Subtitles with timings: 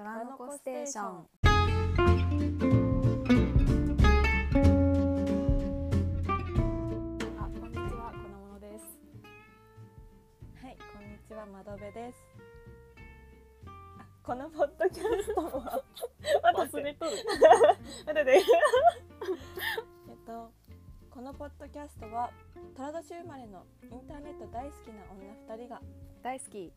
[0.00, 1.04] 虎の子ステーション。
[1.04, 1.50] あ、
[7.60, 8.98] こんにちは、このものです。
[10.62, 12.24] はい、こんにちは、窓辺です。
[13.66, 15.84] あ、このポッドキャストは
[16.54, 17.10] 忘れとる。
[18.06, 18.42] 待ってて
[20.08, 20.50] えっと
[21.10, 22.30] このポッドキャストは
[22.74, 25.82] 寅年生まれのインターネット大好きな女2人が
[26.22, 26.70] 大好き。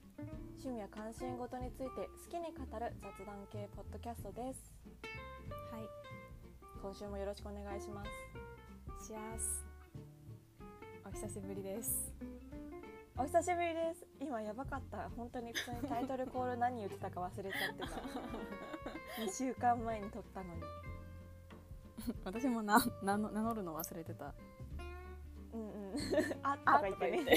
[0.63, 4.71] 趣味や関心事について好きに語る雑談系ポッドキャストです
[5.69, 5.81] はい。
[6.81, 9.65] 今週もよろしくお願いしますシアス。
[11.05, 12.13] お久しぶりです。
[13.17, 17.87] お久しぶりです今やばかった本当に普通にタイトルコール何言ってたか忘れちゃってた
[19.21, 20.61] 2週間前に撮ったのに
[22.23, 24.33] 私もな、名の名乗るの忘れてた。
[25.53, 25.95] うんうん
[26.41, 27.35] あとか言ってね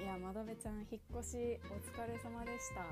[0.00, 2.82] いや、まどべちゃん、引っ越し、お疲れ様でした。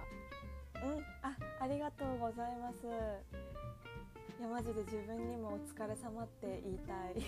[0.87, 2.87] うん、あ、ありがとうございます。
[2.87, 7.23] いや、マジで自分にもお疲れ様って言いたい。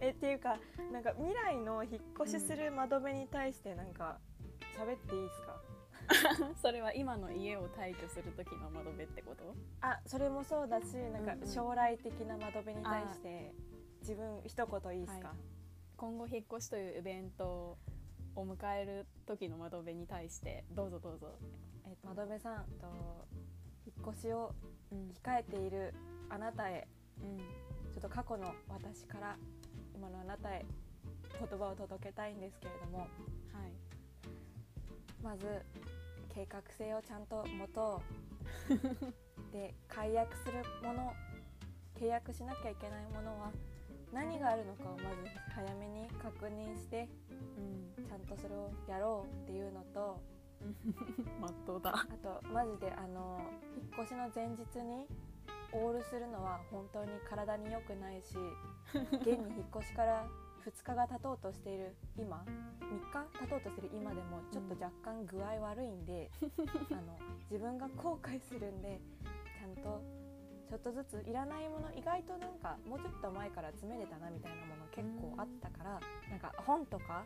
[0.00, 0.58] え、っていうか、
[0.92, 4.18] なんか未来の引っ越しする窓辺に対して、なんか。
[4.76, 5.60] 喋っていいですか？
[6.60, 9.54] それは今の家を退去する時の窓辺ってこと？
[9.80, 13.54] あ、それもそうだし、なんか将来的な窓辺に対して。
[14.00, 15.28] 自分一言いいですか？
[15.28, 15.36] はい
[15.96, 17.78] 今後引っ越しというイベント
[18.34, 21.28] を迎える時の窓辺に対してどうぞどうぞ、
[21.86, 23.24] え、窓辺さん、と。
[23.86, 24.54] 引っ越しを
[24.92, 25.94] うん控えている
[26.30, 26.86] あなたへ。
[27.22, 29.36] うん、ちょっと過去の私から
[29.94, 30.64] 今のあなたへ
[31.38, 33.08] 言葉を届けたいんですけれどもはい
[35.22, 35.62] まず
[36.34, 38.02] 計画性をちゃんと持と
[38.68, 38.72] う
[39.52, 41.12] で解約するもの
[41.94, 43.52] 契約しなきゃいけないものは
[44.14, 47.08] 何があるのかをまず早めに確認して
[47.98, 48.06] うん。
[48.06, 50.20] ちゃんとそれをやろうっていうのと
[51.40, 51.90] まっとうだ。
[51.92, 53.40] あとマジであの
[53.76, 55.08] 引っ越しの前日に
[55.72, 58.36] オールするのは本当に体に良くないし
[58.94, 60.26] 現に引っ越しから
[60.64, 62.44] 2日が経とうとしている今
[62.80, 66.30] 3日経とうとしている今でもちょっと若干具合悪いんで、
[66.92, 67.18] あの
[67.50, 69.00] 自分が後悔するんで
[69.58, 70.00] ちゃんと
[70.68, 77.24] ちょっとずついらないもの意外となんかもうちょっと前から詰めれたなみたいなもの結構あったからなんか本とか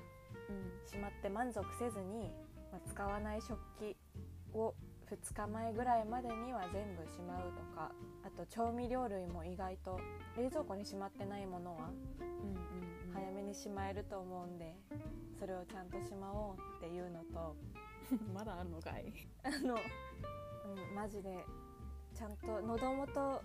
[0.49, 2.31] うんしまって満足せずに、
[2.73, 3.97] まあ、使わない食器
[4.55, 4.75] を
[5.11, 7.91] 2日前ぐらいまでには全部しまうとか
[8.25, 9.99] あと調味料類も意外と
[10.37, 14.75] 冷蔵庫にしまってないものはうんうん早めにしまえると思うんで
[15.39, 17.57] それをちゃんとしまおうっていうのと
[18.13, 19.13] うん まだあるのかい。
[19.43, 21.45] あの、うん、マジで
[22.19, 23.43] ちゃんと喉元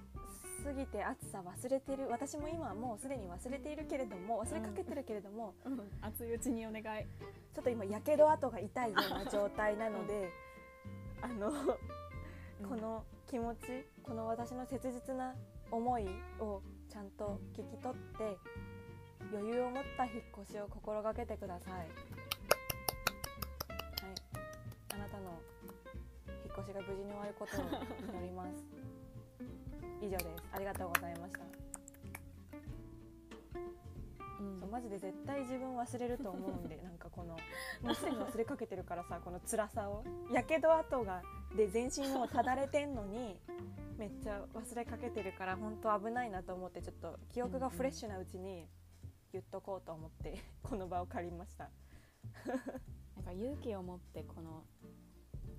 [0.63, 2.07] 過ぎて暑さ忘れてる。
[2.09, 5.79] 私も今はもうすでに忘れているけれども忘れかけてるけれども、うん。
[6.01, 6.84] 熱いうちにお願い。
[6.84, 10.29] ちょっと今やけど跡が痛いような状態なので、
[11.22, 11.51] あの
[12.67, 15.35] この気持ちこの私の切実な
[15.69, 16.07] 思い
[16.40, 18.38] をちゃんと聞き取って
[19.31, 20.13] 余裕を持った引っ
[20.44, 21.88] 越しを心がけてください。
[26.58, 28.66] 越しが無事に終わることを祈ります。
[30.02, 30.28] 以上です。
[30.53, 31.64] ありがとうございました。
[34.44, 37.38] うんそうマジで絶対自分忘れると思うんで なんかこの
[37.81, 41.24] もうすでに忘れかけてるからさこの辛さをやけど跡が
[41.56, 43.40] で全身もうただれてんのに
[43.97, 48.68] めっちゃ忘れかけてるから本当危ないなと思ってちょっと記憶がフレッシュなうちに
[49.31, 51.70] 言っとこうと思ってこの場を借りました
[53.16, 54.66] なんか勇気を持ってこの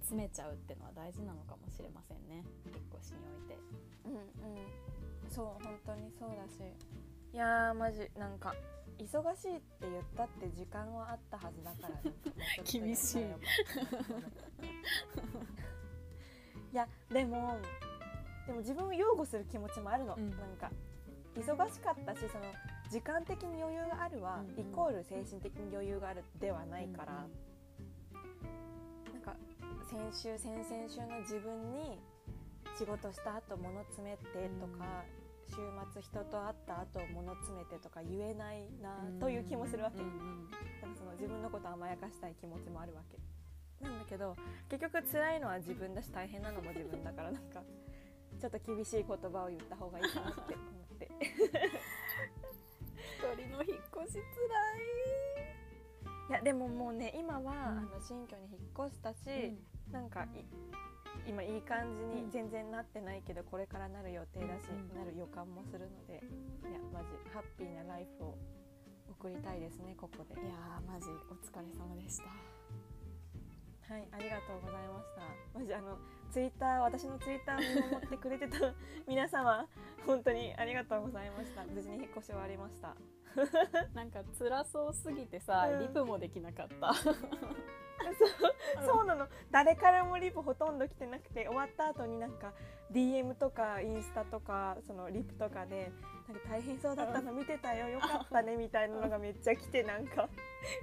[0.05, 2.45] 詰めちゃうってのは大事なのかもしれませんね。
[2.67, 3.59] 引っ越しにおいて。
[4.05, 4.21] うんうん。
[5.31, 6.61] そう本当にそうだし。
[7.33, 8.55] いやーマジなんか
[8.99, 12.01] 忙しいって言ったって時間はあったはずだから
[12.71, 13.23] 厳しい。
[16.73, 17.59] いやでも
[18.47, 20.31] でも自分を擁護する気持ちもあるの、うん。
[20.31, 20.71] なんか
[21.35, 22.45] 忙しかったしその
[22.91, 24.61] 時間的に余裕があるは、うんうん。
[24.61, 27.37] イコール精神的に余裕があるではないから、なんか
[29.95, 32.01] 先週先々週の自分に
[32.77, 35.07] 仕事した後物詰めてとか、
[35.47, 35.55] 週
[35.93, 40.51] 末人と会った後物詰めてとか言えないなという気もするわけ、うんうん
[40.83, 43.19] なんかその自分のこと甘やかしたい気持ちもあるわけ。
[43.85, 44.35] なんだけど
[44.69, 47.63] 結局辛いのは自分だし大変なのも自分だからなんか
[48.41, 50.63] ちょっと厳しい言葉を言った方がいいかなって思
[50.93, 51.09] って。
[53.15, 54.19] 一人の引っ越しつい。
[56.35, 57.49] やでももうね今は、うん。
[57.49, 59.57] あの新居に引っ越したし、らい、
[59.93, 60.45] なんかい
[61.27, 62.27] 今いい感じうん。
[62.27, 64.95] に全然なってないけど、これからなる予定だし、うん。
[64.99, 68.39] なる予感もするのでいやマジハッピーなライフを
[69.11, 70.41] 送りたいですねここで。
[70.41, 72.25] いやーマジお疲れ様でした。
[73.95, 75.59] はいありがとうございました。
[75.59, 75.99] マジあの
[76.33, 78.59] ツイッター私のツイッターを見守ってくれてた
[79.07, 79.69] 皆様
[80.07, 81.65] 本当にありがとうございました。
[81.65, 82.97] 無事に引っ越し終わりました。
[83.95, 85.81] なんか辛そうすぎてさ、うん。
[85.81, 86.93] リプもできなかった
[88.19, 89.29] そうそうなの。
[89.51, 92.53] 誰からもリプほとんど来てなくて終わった後になんか
[92.93, 95.91] DM とかインスタとかそのリプとかで
[96.29, 97.89] なんか大変そうだったの見てたよ。
[97.89, 100.29] よかったねみたいなのがめっちゃ来てなんか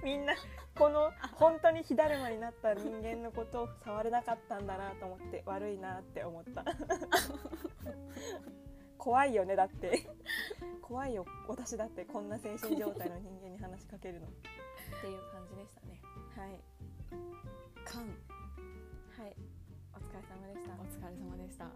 [0.04, 0.34] みんな
[0.76, 6.64] この本当に火だるまになった人間のことを触れなかったんだなと思って悪いなって思った。
[8.98, 10.06] 怖いよねだって
[10.82, 14.26] 怖いよ私だってこんな精神状態の人間に話しかけるの。
[14.26, 14.30] っ
[15.00, 16.02] ていう感じでしたね。
[16.36, 16.60] はい。
[17.84, 19.36] カンはい、
[19.94, 20.72] お疲れ様でした。
[20.74, 20.84] お。
[20.86, 21.66] 疲れ様でした。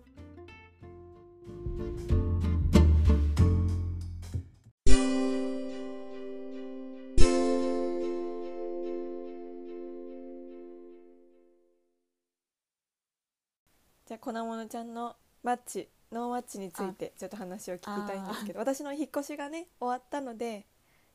[14.06, 20.66] じゃあ粉物ちゃんのマッチ、ノーマッチについてちょっと話を聞きたいんですけど、私の引っ越しがね終わったので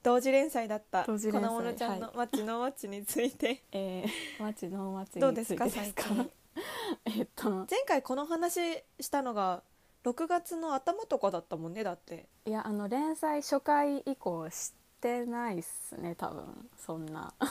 [0.04, 3.64] 同時連載だった粉同時連載物ちゃんのマッチ、ノーマッチについて。
[3.74, 6.32] えー、マチノーマチどうですか最近。
[7.06, 7.50] えっと。
[7.50, 9.64] 前回この話したのが
[10.04, 12.30] 6月の頭とかだったもんねだって。
[12.46, 16.70] いやあの連載初回以降してないっすね多分。
[16.78, 17.34] そんな。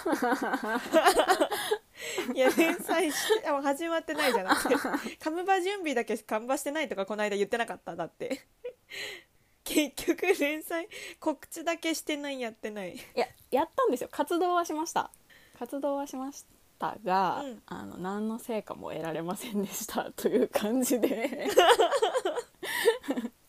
[2.34, 4.74] いや連載してあ始まってないじゃなくて。
[5.18, 8.46] カムバ準備だけカムバしてないとかこの間言ってなかっただって。
[9.64, 10.88] 結局連載
[11.18, 12.94] 告知だけしてないやってない。
[12.94, 14.08] いややったんですよ。
[14.10, 15.10] 活動はしました。
[15.58, 16.46] 活動はしまし
[16.78, 17.62] たが、うん。
[17.66, 21.48] あの何の成果も得られませんでしたという感じで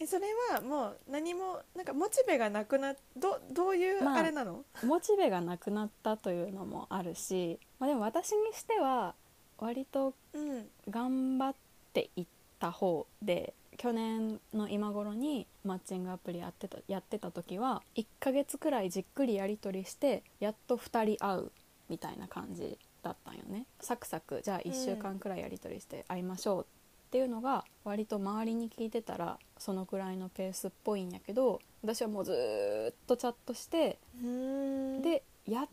[0.01, 9.13] えそれはもう何もなんかモチベがなくなどどういうまああれなの、モチベがなくなったというのもあるし、まあ、でも私にしては
[9.59, 10.67] 割とうん。
[10.89, 11.55] 頑張っ
[11.93, 12.25] ていっ
[12.59, 21.51] た方で去年の今頃にマッチングアプリやってたやってた時は1ヶ月くらいじっくりやり取りしてやっと2人会う
[21.89, 23.65] みたいな感じだったんよね。
[23.79, 26.65] サクサクじゃあ1週間くらいやり取りして会いましょうっ
[27.11, 35.01] ていうのが割と周りに聞いてたらそのくらいのペースっぽいんやけど私はもうずーっとチャットしてうん。
[35.01, 35.69] でやっ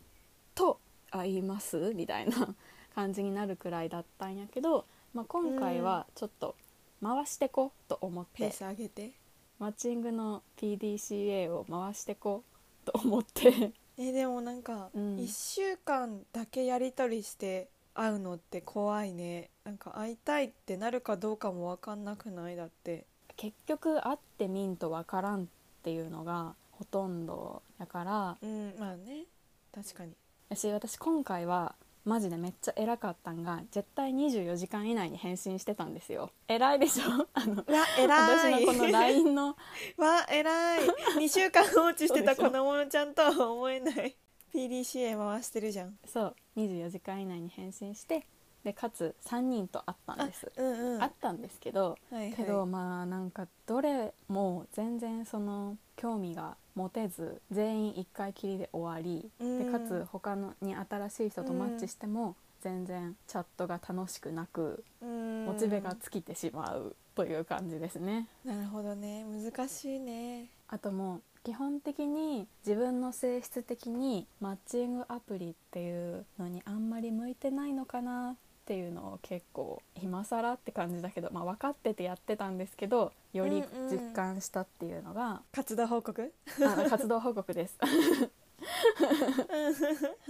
[0.53, 0.79] と
[1.11, 1.93] 会います？
[1.95, 2.55] みたいな
[2.93, 6.55] 感じになるくらいだったんやけど、まあ、今回はちょっと
[7.01, 9.11] 回してこうと思って、ペース上げて。
[9.57, 12.43] マッチングの PDCA を回してこ
[12.85, 13.73] うと思って。
[13.97, 15.17] えでもなんか、うん。
[15.17, 23.05] 1週間だけやり取りして会うのって怖いねなんか会いたいってなるかどうかも分かんなくないだって。
[23.35, 25.45] 結局会ってみんとわからんっ
[25.83, 28.37] ていうのがほとんどだから。
[28.41, 29.25] うんまあね。
[29.71, 30.13] 確かに。
[30.49, 36.31] 私私今回はマジでめっちゃ偉かったんが絶対24時間以内に返信してたんですよ。
[36.47, 37.27] 偉いでしょ？
[37.35, 38.65] あのうわ偉い。
[38.65, 39.47] 私のこの LINE の。
[39.97, 40.87] わ偉い。
[41.19, 44.15] 2週間放置してた子供のちゃんとは思えない。
[44.51, 45.99] PDCA 回してるじゃん。
[46.07, 46.35] そう。
[46.57, 48.25] 24時間以内に返信して
[48.63, 50.99] でかつ3人と会ったんです、うんうん。
[50.99, 52.33] 会ったんですけどはいはい。
[52.33, 59.65] けどまあなんかどれも全然その興味が持てず全員1回きりで終わりうん。
[59.65, 65.45] でかつ他のに新しい人とマッチしても全然チャットが楽しくなくうん。
[65.45, 68.27] モチベが尽きてしまうという感じですね。
[68.45, 69.25] なるほどね。
[69.25, 70.47] 難しいね。
[70.67, 78.35] あともう基本的に自分の性質的にマッチングアプリっていうのにあんまり向いてないのかなっ
[78.69, 86.31] ていうのを結構今更って感じだけど、まあ、分かっててやってたんですけどよりうんうん実感したっていうのが、活動報告？
[86.63, 87.79] あ活動報告です。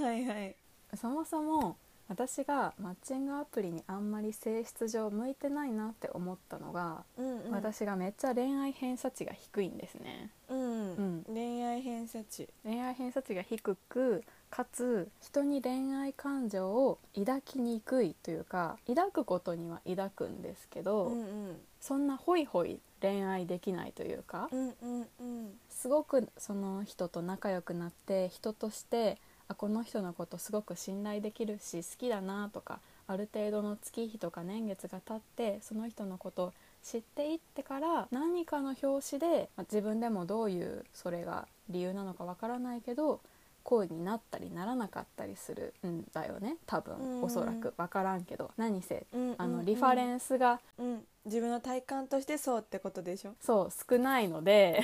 [0.02, 0.56] はいはい。
[0.96, 1.76] そもそも
[2.08, 7.52] 私がマッチングアプリにあんまり性質上向いてないなって思ったのが、うんうん。
[7.52, 10.32] 私がめっちゃ恋愛偏差値が低いんですね。
[10.48, 11.24] うん、うん。
[11.28, 12.48] 恋愛偏差値。
[12.64, 21.58] 恋愛偏差値が低くかつ人に恋愛感情を抱きにくいというか抱くことには抱くんですけど、うんうん。
[21.80, 25.60] そんなホイホイ恋愛できないというか、うんうんうん。
[25.70, 36.54] すごくその人と仲良くなって人としてあこの人のことすごく信頼できるし好きだなとかある程度の月日とか年月が経ってその人のことを
[36.84, 43.22] 知っていってから何かの表紙で、まあ自分でもどういうそれが理由なのかわからないけど
[43.70, 47.24] 恋になったりならなかったりするんだよね多分、うん。
[47.24, 47.76] おそらく。
[47.78, 48.50] 分からんけど。
[48.58, 53.36] 何せうんあのリファレンンスがス、うん、自分の体感としてそうってことでしょ？
[53.40, 54.82] そう少ないので。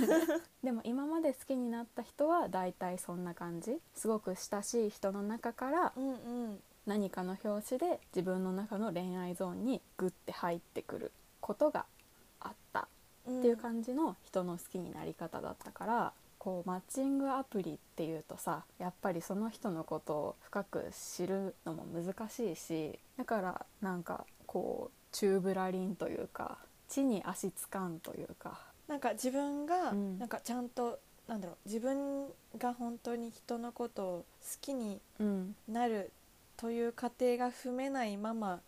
[0.62, 3.80] でも今まで好きになった人は大体そんな感じ。
[3.94, 5.92] すごく親しい人の中から
[6.86, 11.86] 何かの表紙で自分の中の恋愛ゾーンにグッて入ってくることが
[12.40, 12.88] あった
[13.26, 16.12] うんっていう感じの人の好きになり方だったから
[16.48, 26.56] こうマッチングアプリっていうとさやっぱりその人のことを深く知るのも難しいしだからなんかこう宙ぶらりんというか
[26.88, 28.58] 地に足つかんというか。
[28.88, 30.18] なんか自分がうん。
[30.18, 35.54] なんかちゃんと、なんだろう自分が本当に人のことを好きにうん。
[35.68, 36.10] なる
[36.56, 38.60] という過程が踏めないまま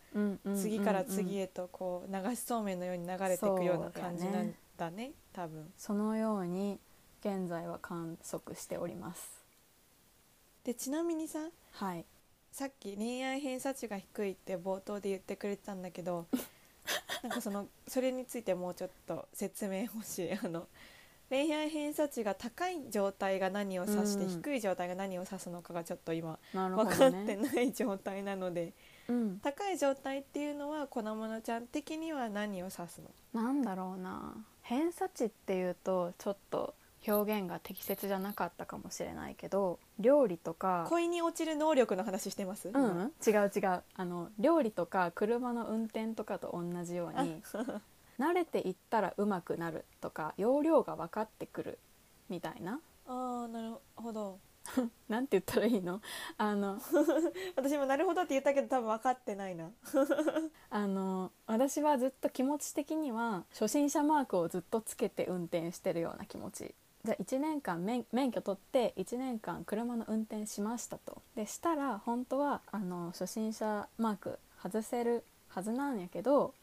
[0.54, 5.72] 次から次へへとこう流しそうめんのように流れていくような感じなんだね多分。
[5.78, 6.78] そのように
[7.20, 9.40] 現在は観測しております。
[10.64, 12.04] でちなみにさはい。
[12.52, 16.26] さっき恋愛偏差値が低いって冒頭で言ってくれてたんだけど
[17.22, 20.32] なんかそのそれについてもうちょっと説明欲しい。
[20.32, 20.66] あの
[21.28, 24.42] 恋愛偏差値が高い状態が何を指して、うん。
[24.42, 28.72] 低い状態が何を指すのかがちょっと今なるほ分かどってねない状態なので
[29.08, 29.38] うん。
[29.38, 33.42] 高い状態っていうのは粉物ちゃん的には何を指すの？
[33.42, 34.34] なんだろうな。
[34.62, 36.74] 偏差値っていうとちょっと
[37.06, 43.82] 表現が適切じゃなかったかもしれないけど料理とか恋に落ちる能力の話してます、うん、違う違う。
[43.94, 47.42] あの料理とか車の運転とかと同じように
[48.18, 51.78] 慣れていったらうまくなるとか容量が分かってくる
[52.28, 52.80] みたいな。
[53.06, 54.38] ああなるほど。
[55.08, 56.00] なんて言ったらいいの？
[56.36, 56.78] あの
[57.56, 59.70] 私もなるほどって言ったけど多分分かってないな。
[60.68, 71.22] あの私はずっと気持ち的には初心者マークをずっとつけて運転してるような気持ちじゃあ1年間免免許取って1年間車の運転しましたと。
[71.34, 76.54] でしたら本当はあの初心者マーク外せるはずなんやけど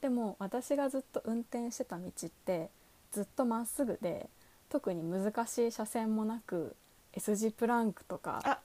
[0.00, 2.70] でも私がずっと運転してた道って
[3.12, 4.28] ずっとまっすぐで
[4.68, 6.74] 特に難しい車線もなく
[7.12, 8.40] S 字プランクとか。
[8.44, 8.58] あ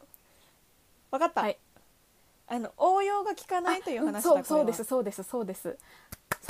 [1.12, 1.58] 分かった、はい。
[2.48, 5.78] あの応用が効かないという話だそうそうですそうですそうです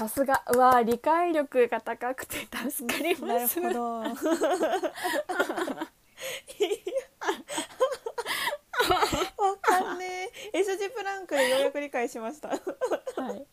[0.02, 0.44] さすが。
[0.54, 4.00] うわー理解力が高くて助かりなるますほど。
[4.02, 4.16] わ
[9.62, 10.60] かんねえ。
[10.60, 12.50] S 字プランクでようやく理解しました。
[12.50, 12.56] は
[13.36, 13.46] い。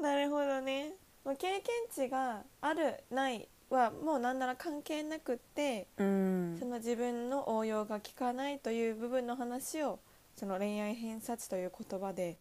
[0.00, 0.94] なるほどね。
[1.24, 6.56] もう経験値があるないはもうなんなら関係なくってうん。
[6.58, 10.00] その自分の応用が効かないという部分の話を
[10.34, 12.38] その恋愛偏差値という言葉で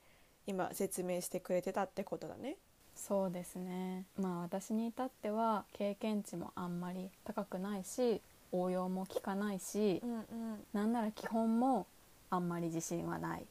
[0.48, 2.58] 今説明してくれてたってことだね。
[2.96, 4.06] そうですね。
[4.18, 8.22] まあ私に至っては経験値もあんまり高くないし
[8.52, 10.26] 応用も効かないしうんうん、
[10.74, 11.88] なんなら基本も
[12.30, 13.46] あんまり自信はない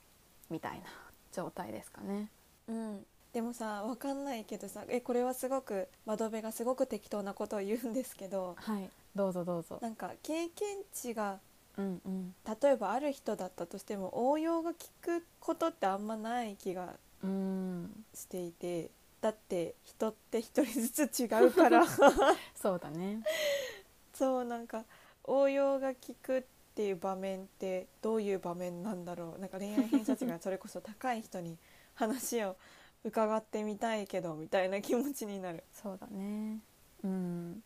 [0.51, 0.87] みたいな
[1.33, 2.31] 状態ですかね。
[2.69, 8.89] うん、でもさわかんないけどさえこれはすごく窓辺がすごく適当なことを言うんですけどはい。
[9.15, 9.79] どうぞどうぞ。
[9.81, 11.39] なんか経験値が
[11.76, 12.35] うんうん。
[12.62, 18.04] 例えばある人だったとしても応用が効くことってあんまない気がうん。
[18.14, 18.90] していて
[19.21, 21.85] だって人って一人ずつ違うから。
[22.54, 23.23] そうだね。
[24.14, 24.85] そうなんか
[25.25, 26.43] 応用が効くっ
[26.75, 29.40] ていう場面ってどういう場面なんだろう。
[29.40, 31.57] なんか恋愛偏差値が それこそ高い人に
[31.95, 32.57] 話を
[33.02, 35.64] 伺ってみたいけどみたいな気持ちになる。
[35.73, 36.61] そうだね。
[37.02, 37.62] うん。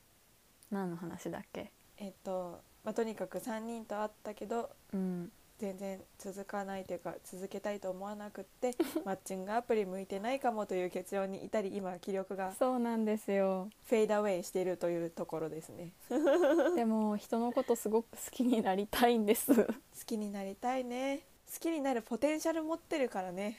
[0.71, 1.73] 何の話だっけ？
[1.97, 5.33] えっとまあ、とにかく3人と会ったけどうん。
[5.59, 13.69] 全然続かないというか続けたいと思わなくって マッチングアプリ向いてないかもという結論に至り今気力がそうなんですよ。
[13.87, 15.93] フェードアウェイしているというところですね。
[16.77, 19.53] でも人のことすごく好きになりたいんです。
[19.67, 19.73] 好
[20.07, 21.23] きになりたいね。
[21.53, 23.59] 好きになるポテンシャル持ってるからね。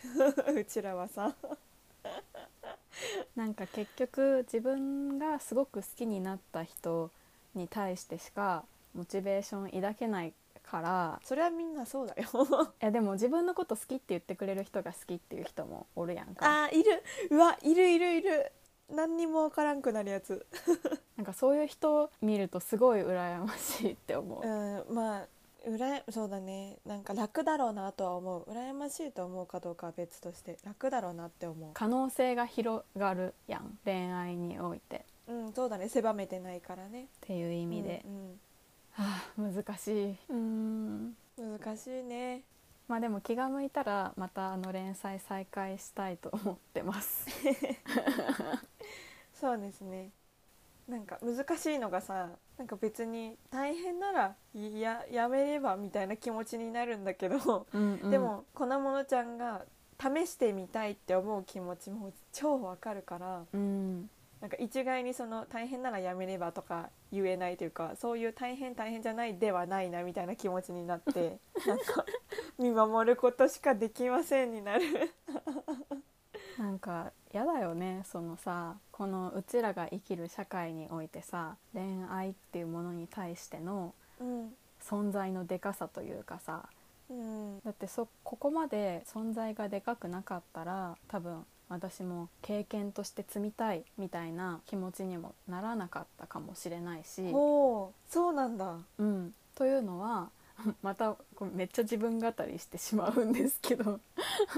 [0.55, 1.35] うちらはさ。
[3.35, 7.11] なんか結局自分がすごく好きになった人
[7.55, 11.19] に対してしかモチベーション抱けないから。
[11.23, 12.29] それはみんなそうだよ。
[12.81, 16.65] いやでも自分のこと好きって言ってくれる人が好きっていう人もおるやんか。
[16.65, 17.03] あーいる。
[17.31, 18.51] うわいるいるいる。
[18.89, 20.45] 何にもわからんくなるやつ。
[21.15, 25.27] なんかそういう人見るとすごい羨ましいって思う、うんまあ
[25.65, 26.77] うらやそうだね。
[26.85, 28.43] なんか楽だろうなとは思う。
[28.49, 34.97] 羨ましいと思うかどうかは別として楽だろうなって思可能性が広がるやん恋愛において。
[34.97, 35.89] っううんそうだね。
[35.89, 37.07] 狭めてないからね。
[37.21, 38.33] ていう意味で、うんは
[39.01, 40.17] あ難しい。
[40.29, 42.43] うん難しいね。
[42.89, 47.27] まあでも気が向いたらまたあの連載再開したいと思ってます。
[49.33, 50.11] そうですね。
[50.87, 58.11] なんか難しいのがさなんか別に大変ならややめればみたいな気持ちになるんだけど、うんうん。
[58.11, 59.65] でも粉ものちゃんが
[59.97, 64.09] 試してみたいって思う気持ちも超わかるからうん
[64.41, 72.05] なんか一概にその大変ならやめればとか言えないというかそういう大変大変じゃないではないなみたいな気持ちになって なんか
[72.57, 74.83] 見守ることしかできませんになる。
[76.57, 84.55] なんかやだよねそのさこのうちらが生きる社会においてさ恋愛っていうものに対してのうん。
[84.81, 86.69] 存在のでかさというかさ
[87.09, 87.59] うん。
[87.61, 97.29] だってそここまで存在がでかくなかったら多分私も経験として積みたいみたいな気持ちにもならなかったかもしれないし。
[97.33, 98.75] おーそうなんだ。
[98.97, 100.29] うん、というのは
[100.81, 101.15] また
[101.53, 103.99] めっちゃ自分語りしてしまうんですけど。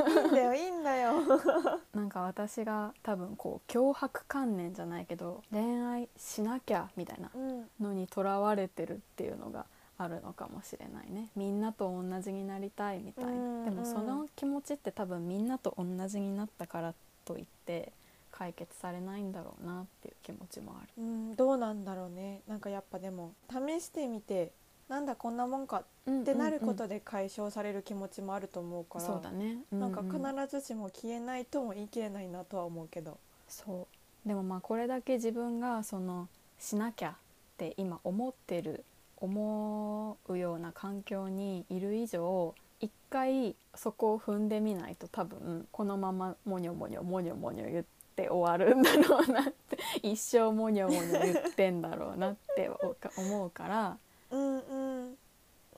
[0.07, 1.13] いいんだよいいんだよ。
[1.93, 7.69] なんか私が多分こう脅迫観念じゃないけど恋愛しなきゃみたいなうん。
[7.79, 9.65] のにとらわれてるっていうのが
[10.03, 11.29] あるのかもしれないね。
[11.35, 13.25] みんなと同じになりたいみたい。
[13.25, 16.93] うんなでもその気持ちって多分みんなと同じになったから
[17.25, 17.91] といって
[18.31, 21.03] 解決されないんだろうなっていう気持ちもある。
[21.03, 22.41] うんどうなんだろうね。
[22.47, 24.51] なんかやっぱでも試してみて
[24.89, 33.17] なんだこんなもんかってなることで解消される気持ちもあると思うから、そうだね、うなんかうん必ずしも消えないとも言い切れないなとは思うけど。
[33.47, 33.87] そ
[34.25, 34.27] う。
[34.27, 36.27] でもまあこれだけ自分がその
[36.59, 37.13] しなきゃっ
[37.57, 38.83] て今思ってる
[39.21, 47.85] 思うような環境にいる以上一回そこを踏んでみないと多分このままモニョモニョモニョモニョ言っ
[48.15, 52.69] て終わるんだろうなって一生モニョモニョ言ってんだろうなって
[53.15, 53.97] 思うから
[54.31, 55.17] うんうん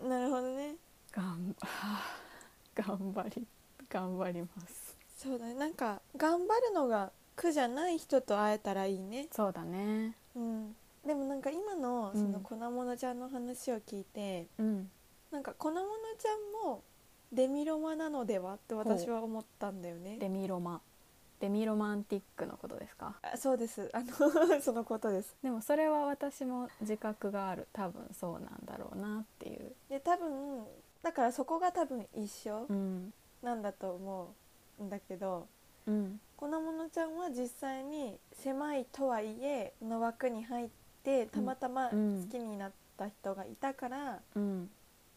[0.09, 0.75] なるほどね。
[1.13, 1.55] 頑
[3.13, 3.47] 張り
[3.89, 4.97] 頑張ります。
[5.17, 5.53] そうだね。
[5.53, 9.27] なんか頑張るのが苦じゃない人と会えたらいいね。
[9.31, 10.15] そうだね。
[10.35, 12.22] うんでもなんか今のうん。
[12.22, 14.89] その粉物ちゃんの話を聞いて、うん。
[15.31, 15.83] なんか粉物
[16.17, 16.83] ちゃんも
[17.31, 20.17] デミロマなのではって私は思ったんだよね。
[20.19, 20.81] デミロマ。
[21.39, 23.15] デミロマンティックのことですか？
[23.22, 23.89] あそうです。
[23.93, 24.13] あの
[24.62, 25.36] そのことです。
[25.43, 27.67] でもそれは私も自覚がある。
[27.74, 30.65] 多分そうなんだろうなっていう、で多分
[31.01, 33.13] だからそこが多分一緒うん。
[33.41, 34.33] なんだと思
[34.79, 35.48] うんだけど
[35.86, 36.22] うん。
[36.38, 40.83] 粉物ちゃんは実際に狭いとはいえの枠に入って
[41.32, 42.28] たまたま好うん。
[42.30, 44.70] きになった人がいたから、うん。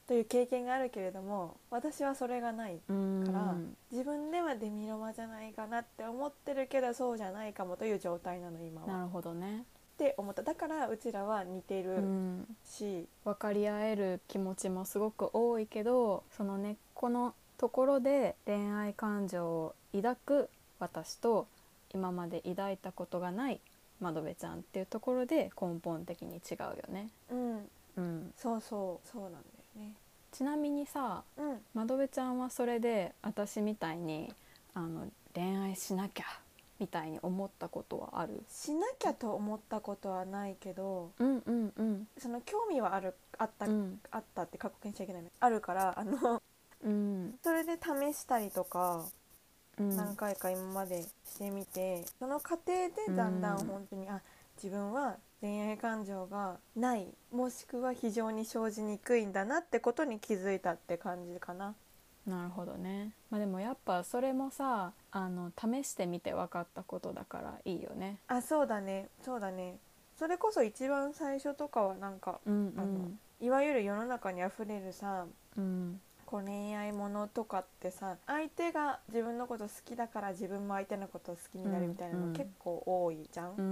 [0.07, 3.25] という経験があるけれども私はそれがないうん。
[3.27, 3.55] から
[3.91, 8.87] 自分ではデミロマじゃないかなって思ってるけどそうじゃないかもという状態なの今は。
[8.87, 9.63] なるほどね、っ
[9.99, 10.43] て思った。
[10.43, 21.49] だからうちらは似てうるん、し、分かり合える気持ちもすごく多いけどその根っこのところで恋愛感情を抱く私と
[21.93, 23.61] 今まで抱いたことがない
[24.01, 27.09] 窓辺ちゃんっていうところで根本的に違うよね。
[27.31, 29.09] うん、うん、そうそう。
[29.09, 29.43] そうなんだよ
[29.87, 29.93] ね。
[30.33, 31.59] ちなみにさうん。
[31.75, 34.33] 窓辺ちゃんはそれで私みたいに
[34.75, 36.25] あの恋愛しなきゃ
[36.79, 38.43] みたいに思ったことはある？
[38.51, 42.09] しなきゃと思ったことはないけどうんうんうん。
[42.19, 44.01] その興味はあるあった、うん。
[44.11, 45.31] あったって確認しちゃいけないね。
[45.41, 46.43] あるからあの
[46.85, 47.39] うん。
[47.43, 49.05] それで試したりとかうん
[49.79, 54.21] 何回か今までしてみて、その過程でだんだん本当に、あ
[54.63, 61.75] 自分は恋愛感情がないもしくは非常に生じにくいんだなってことに気づいたって感じかな。
[62.27, 63.13] なるほどね。
[63.31, 68.19] まあでもやっぱそれもさあの試してみて分かったことだからいいよね。
[68.29, 69.09] あそうだね。
[69.23, 69.77] そうだね。
[70.19, 73.11] それこそ一番最初とかはなんかうんあの
[73.41, 82.29] いわゆる世の中にあふれるさうんうんこう恋愛ものとかってさ相手が自分のこと好きだから自分も相手のこと好きになるみたいなうんうん。
[82.31, 83.63] の結構多いじゃん、うー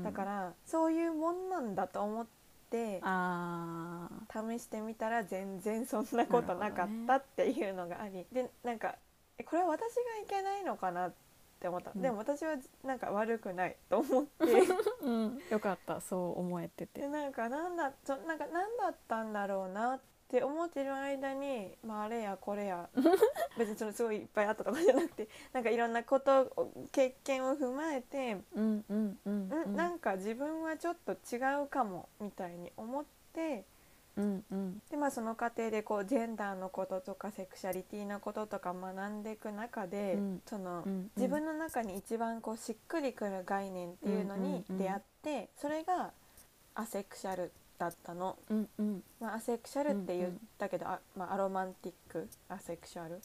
[0.00, 0.02] ん。
[0.02, 2.26] だからそういうもんなんだと思っ
[2.70, 8.96] てあ試してみたら全然そんなことなかったっていうのがあり、でなんか
[9.38, 11.12] えこれは私がいけないのかなっ
[11.60, 12.02] て思った、うん。
[12.02, 14.44] でも私はなんか悪くないと思って。
[14.44, 14.64] ー
[15.02, 15.42] うん。
[15.50, 16.00] よかった。
[16.00, 17.02] そう思えてて。
[17.02, 22.88] でなんかなんだそなんか何だったんだろうなって思ってる間に、まあ、あれやこれや
[23.58, 33.64] 別にそのすごいいっぱいあったとかじゃなくてなんかいろんなことを経験を踏まえて、うんうんうんん、なんか自分はちょっと違うかもみたいに思って
[34.16, 34.82] うんうん。
[34.90, 40.42] で、まあ、その過程でこうジェンダーのこととかセクシャリティのこととか学んでいく中で、うん。
[40.46, 41.10] そのうんうん。
[41.16, 46.12] 自分の中に一番こうしっくりくる概念っていうのに出会って、それが
[46.74, 48.36] アセクシャルだったの。
[48.50, 49.02] うんうん。
[49.20, 52.28] まあ、アセクシャルって言ったけど、あまあ、アロマンティック？
[52.48, 53.20] アセクシャル、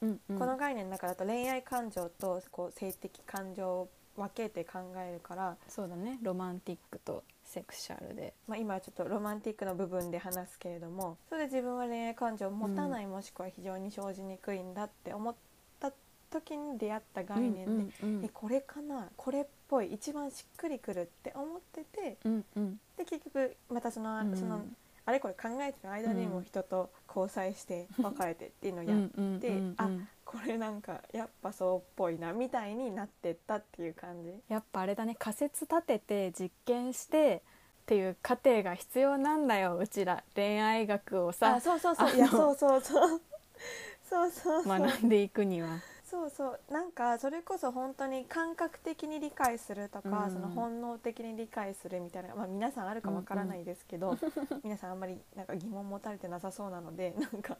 [0.00, 0.38] うんうん。
[0.38, 6.18] この概念の中だと恋愛感情とこう性的感情を分けて考えるから、そうだね。
[6.22, 8.34] ロマンティックとセクシャルで。
[8.46, 15.34] まあ、今はちょっとロマンティックの部分で話すけれどもそれで自分は恋愛感情を持たない、もしくは非常に生じにくいんだって思っ
[15.80, 15.92] た
[16.30, 19.08] 時に出会った概念で、うんうんえこれかな？
[19.16, 22.80] これっぽい一番しっくりくるって思っててうんうん。
[22.98, 24.36] で結局またその,、うん。
[24.36, 24.60] その
[25.06, 29.88] あれこれ考えてる間にも人と交際して 別れてっていうのをやって、うんうんあ
[30.24, 34.32] これなんかやっぱそうっぽいなみたいになってったっていう感じ。
[34.48, 35.14] やっぱあれだね。
[35.18, 37.42] 仮説立てて実験して
[37.82, 40.24] っていう過程が必要なんだようちら。
[40.34, 41.56] 恋愛学をさ。
[41.56, 42.80] あそうそうそうそうそう。
[42.80, 44.64] そうそうそう。
[44.64, 45.80] 学んでいくには。
[46.12, 46.60] そうそう。
[46.70, 50.30] なんかそれこそ本当に感覚的に理解するとか、うん。
[50.30, 54.18] その本能的に理解するみたいな、まあ、皆さんあるかわからないですけど、
[54.62, 57.56] 皆さんあんまりなんか疑問持たれてなさそうなので なんか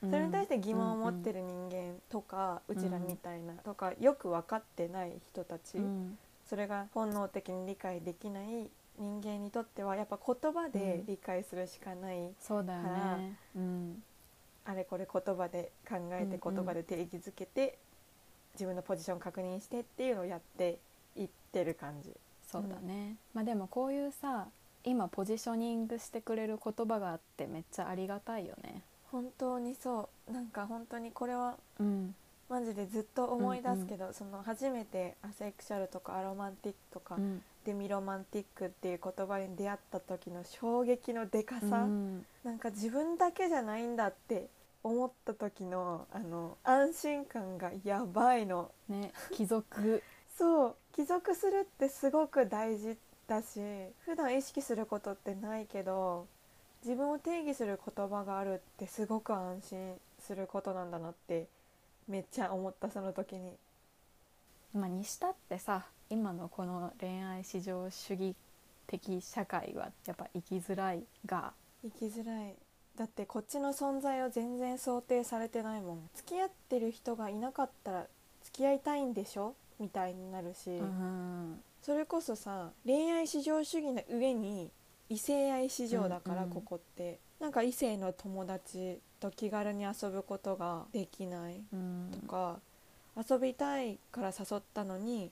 [0.00, 6.18] それに対して疑問を持ってる人間とか、うちらみたいなとかよく分かってない人たち、うん。
[6.44, 13.38] それが本能的に理解できない人間にとってはやっぱ言葉で理解するしかない、そうだよね。
[13.56, 14.02] うん。
[14.66, 16.54] あれこれ言葉で考えてうんうん。
[16.56, 17.78] 言葉で定義づけて、
[18.54, 20.78] 自分のポジション確認してっていうのをやって
[21.16, 22.12] いってる感じ。
[22.50, 24.46] そうだね、まあでもこういうさ
[24.84, 28.82] 今ポジショニングしてくれる言葉があってめっちゃありがたいよね。
[29.10, 30.32] 本当にそう。
[30.32, 32.14] なんか本当にこれはうん。
[32.46, 37.42] マジでずっと思い出すけど、その初めてアセクシャルとかアロマンティックとか、うん。
[37.64, 42.26] デミロマンティックっていう言葉に出会った時の衝撃のでかさ、うん。
[42.44, 44.48] なんか自分だけじゃないんだって
[44.84, 48.70] 思った時のあの安心感がやばいの。
[48.88, 50.02] ね貴族
[50.38, 50.76] そう。
[50.92, 53.60] 帰属するってすごく大事だし
[54.04, 56.28] 普段意識することってないけど
[56.84, 61.48] 自分を定義する言葉があるってすごく安心することなんだなって
[62.06, 63.56] めっちゃ思ったその時に。
[64.74, 68.34] まあにしたってさ今のこの恋愛至上主義
[68.88, 72.54] 的社会はやっぱ生きづらいが生きづらい
[72.96, 76.10] だってこっちの存在を全然想定されてないもん。
[76.14, 78.06] 付き合ってる人がいなかったら
[78.44, 79.54] 付き合いたいんでしょ？
[79.80, 81.60] みたいになるし、うん。
[81.82, 84.70] それこそさ恋愛至上主義の上に
[85.08, 86.54] 異性愛至上だから、うんうん。
[86.54, 87.18] ここって。
[87.40, 91.60] なんか異性の友達と気軽に遊ぶことができない。
[91.72, 92.10] うん。
[92.12, 92.60] とか、
[93.28, 95.30] 遊びたいから誘ったのに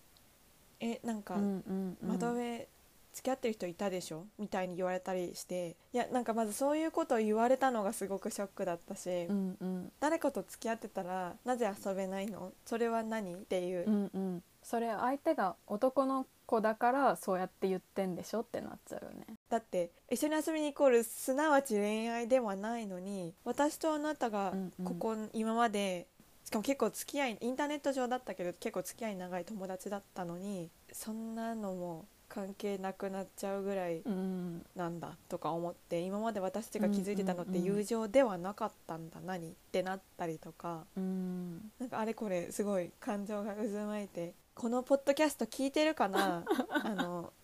[0.80, 2.08] えなんか、うんうんうん。
[2.08, 2.66] 窓辺
[3.12, 4.26] 付き合ってる人いたでしょ？
[4.38, 5.76] みたいに言われたりして。
[5.92, 9.92] いやなんかまずそういうことを言われたのがすごくショックだったし、うんうん。
[10.00, 12.52] 誰かと付き合ってたらなぜ遊べないの？
[12.64, 14.42] それは何っていう、うんうん。
[14.62, 19.26] それ相手が男の子だからそうやって言ってんでしょってなっちゃうよね。
[19.48, 24.84] だって一緒に遊びにイコールすなわち恋愛ではないのに私とあなたがうんうん。
[24.84, 26.06] ここ今まで、
[26.44, 34.64] しかも結構付き合いインターネット上だったけど結構付き合い長い友達だったのにそんなのも関係なくなっちゃうぐらいうん。
[34.74, 40.86] なんだとか思って今まで私たちが気づいてたのって友情ではなかったんだ何ってなったりとか。
[40.96, 41.70] うん。
[41.78, 46.42] なんかあれこれすごい感情が渦巻いてこのポッドキャスト聞いてるかな？
[46.70, 47.34] あの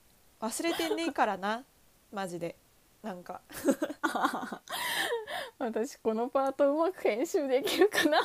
[0.40, 1.64] 忘れてんねえからな？
[2.10, 2.56] マジで。
[3.02, 3.42] なんか。
[5.58, 8.20] 私このパートうまく編集できるかな？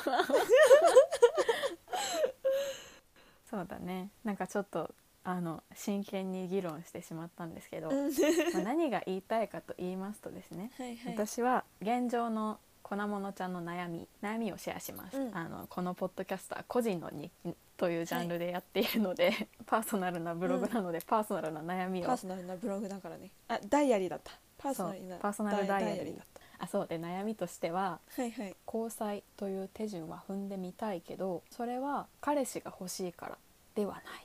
[3.50, 4.08] そうだね。
[4.24, 7.94] なんかちょっとあの真剣に議論してしまったんですけど、ま
[8.60, 11.14] あ、何が言いたいかと言いますとですねはいはい。
[11.14, 15.36] 私は現状の粉物ちゃんの悩み悩みをシェアします、うん。
[15.36, 22.06] あのこのポッドキャストは個人の日記というジャンルでやっているので、 パーソナルなブログなので、パーソナルな悩みを。
[22.06, 23.30] パーソナルなブログだからね。
[23.48, 24.32] あダイアリーだった。
[24.58, 26.26] パーソナルなパーソナルダイアリーだっ
[26.58, 26.86] あそう。
[26.86, 28.56] で悩みとしてはたはいはい。
[28.66, 33.38] 交際という手順は踏んでみたいけどそれは彼氏が欲しいから
[33.74, 34.23] ではない。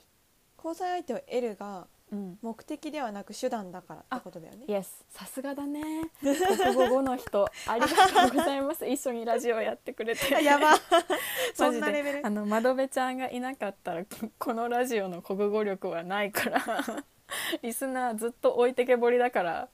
[0.64, 2.38] 交際相手を得るがうん。
[2.42, 4.66] 目的ではなく手段だからってことだよね。
[4.68, 5.82] イエスさすがだね。
[6.22, 7.48] 国語語の人。
[7.68, 8.88] ありがとうございます。
[8.88, 10.36] 一緒にラジオやってくれて。
[10.36, 10.74] あやば。
[11.54, 12.26] そんなレベル。
[12.26, 14.04] あの窓辺ちゃんがいなかったら
[14.38, 16.64] このラジオの国語力はないから。
[17.62, 19.70] リスナーずっと置いてけぼりだから。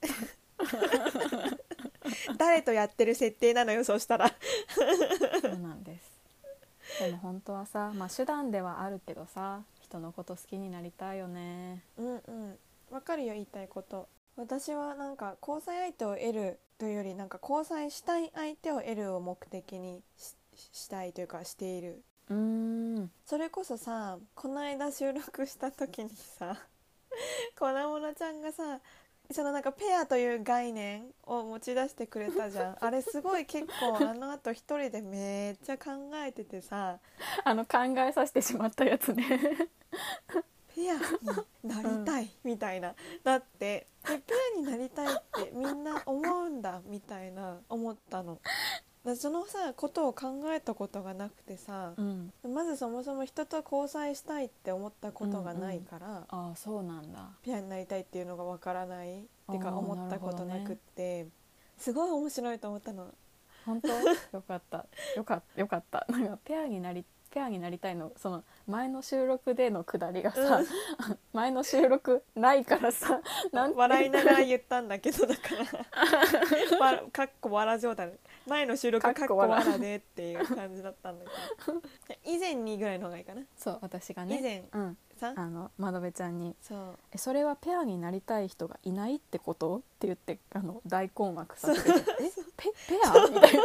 [2.38, 4.30] 誰とやってる設定なのよそしたら。
[4.70, 6.16] そうなんです。
[7.00, 9.64] でも本当はさまあ手段ではあるけどさ
[9.96, 11.84] 人のこと好きになりたいよね。
[11.98, 12.58] うんうん。
[12.92, 14.08] わかるよ言いたいこと。
[14.36, 20.36] 私はなんか交際相手を得るというよりなんか交際したい相手を得るを目的にし
[20.72, 22.04] したいというかしている。
[22.30, 23.12] うーん。
[23.26, 26.58] それこそさこの間収録した時にさ
[27.58, 28.82] 粉物ちゃんがさ
[29.32, 32.78] そのなんかペアという概念を持ち出してくれたじゃん。
[32.84, 35.92] あれすごい結構あのあと一人でめっちゃ考
[36.26, 37.00] えててさ。
[37.44, 39.26] あの考えさせてしまったやつね
[40.76, 41.02] ペアに
[41.64, 48.40] なりたいみたいな、だってえペアになりたいってみんな思うんだみたいな思ったの。
[49.06, 52.34] だそのさことを考えたことがなくてさ、うん。
[52.52, 57.30] まずそもそも人と交際したいって思ったことがないから、ああそうなんだ。
[57.44, 61.28] ペアになりたいっていうのがわからないってか思ったことなくって、
[61.78, 63.14] すごい面白いと思ったの。
[63.66, 63.88] 本当？
[63.90, 65.62] よかったよかった。
[65.62, 66.06] よかった。
[66.10, 70.62] なんかペアになりペアになりたいのその前の収録でのくだりがさ、
[71.34, 75.42] 前の収録ないからさなんて笑いながら言ったんだけどだか
[76.72, 76.80] ら。
[76.80, 78.14] わかっこわら冗談
[78.48, 81.26] 前の収録かかっこわらでっていう感じだったんだ
[81.66, 81.82] けど。
[82.24, 84.40] 以前にぐらいの方がいいかな、そう私がね。
[84.40, 84.98] 以前うん。
[85.18, 91.94] さあの窓辺ちゃんにそう「えそれはペアになりたい人がいないってこと?」って言ってあの大困惑させて。
[91.94, 92.32] て「え？
[92.58, 93.62] ペペア?」みたいな。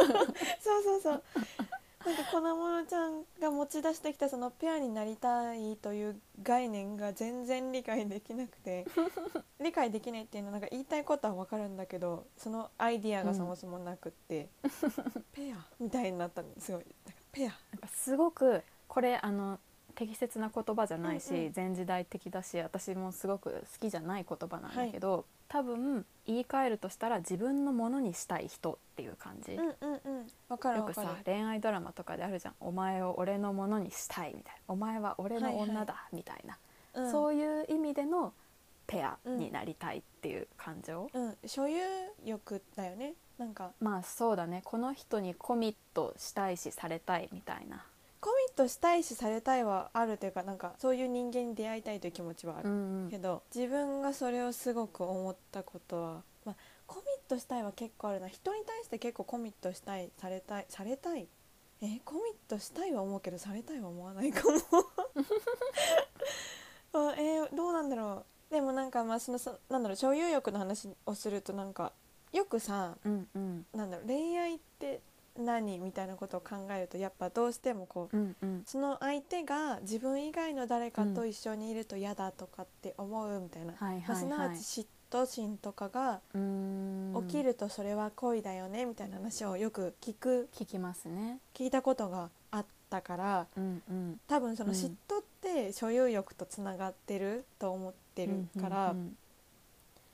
[0.61, 1.23] そうそうそう
[2.05, 8.85] なんか粉物ちゃんが持ち出してきたそのペアになりたいという概念が全然理解できなくて
[9.61, 14.49] 理解できないっていうのはなんか言いたいことは分かるんだけどそのアイディアがそもそもなくって、
[15.33, 17.87] ペアみたいになったんですごいなんかペア。
[17.87, 19.59] すごくこれあの
[19.95, 21.53] 適切な言葉じゃないし、うんうん。
[21.55, 30.27] 前時代的だし私もすごく好きじゃない言葉なんだけど、多分言い換えるとしたら自分のものにしたい人っていう感じ、うんうんうん。
[30.47, 36.57] 分かるよくさ恋愛ドラマとかであるじゃん「お前を俺のものにしたい」みたいな「お前は俺の女だ」みたいな、
[36.93, 37.11] うん。
[37.11, 38.33] そういう意味での
[38.87, 41.37] ペアになりたいっていう感情、うん。
[41.45, 41.81] 所有
[42.23, 43.15] 欲だよね。
[43.37, 43.73] なんか。
[43.81, 44.61] まあそうだね。
[44.63, 47.83] この人にコミットしたいしされたいみたいな、コ
[48.47, 53.09] ミットしたいしされたいはあるというかなんかそういう人間に出会いたいという気持ちはある、うんうん。
[53.09, 56.55] けど自分がそれをすごく思ったことは、まあ、
[56.87, 58.27] コミットしたいは結構あるな。
[58.27, 61.27] 人に対して結構コミットしたいされたいされたい
[61.83, 64.57] えコミットしたいは思うけどされたいは思わないかも。
[66.93, 68.53] あえーどうなんだろう。
[68.53, 71.93] でもなんかまあそのそなんだろう所有欲の話をするとなんか
[72.33, 73.65] よくさうんうん。
[73.73, 75.01] なんだろう恋愛って
[75.45, 78.63] 何みたいなことを考えるとやっぱどうしてもこううんうん。
[78.65, 83.73] その相手が自分以外の誰かと一緒にいると嫌だとかって思うみたいな、
[84.15, 86.21] すなわち嫉妬心とかが
[87.27, 91.39] 起きるとそれは恋だよねみたいな話をよく聞く聞きますね。
[91.53, 94.19] 聞いたことがあったからうんうん。
[94.27, 94.77] 多分そのうん。
[94.77, 99.17] 嫉妬って所有欲とつながってると思ってるから、うんうんうん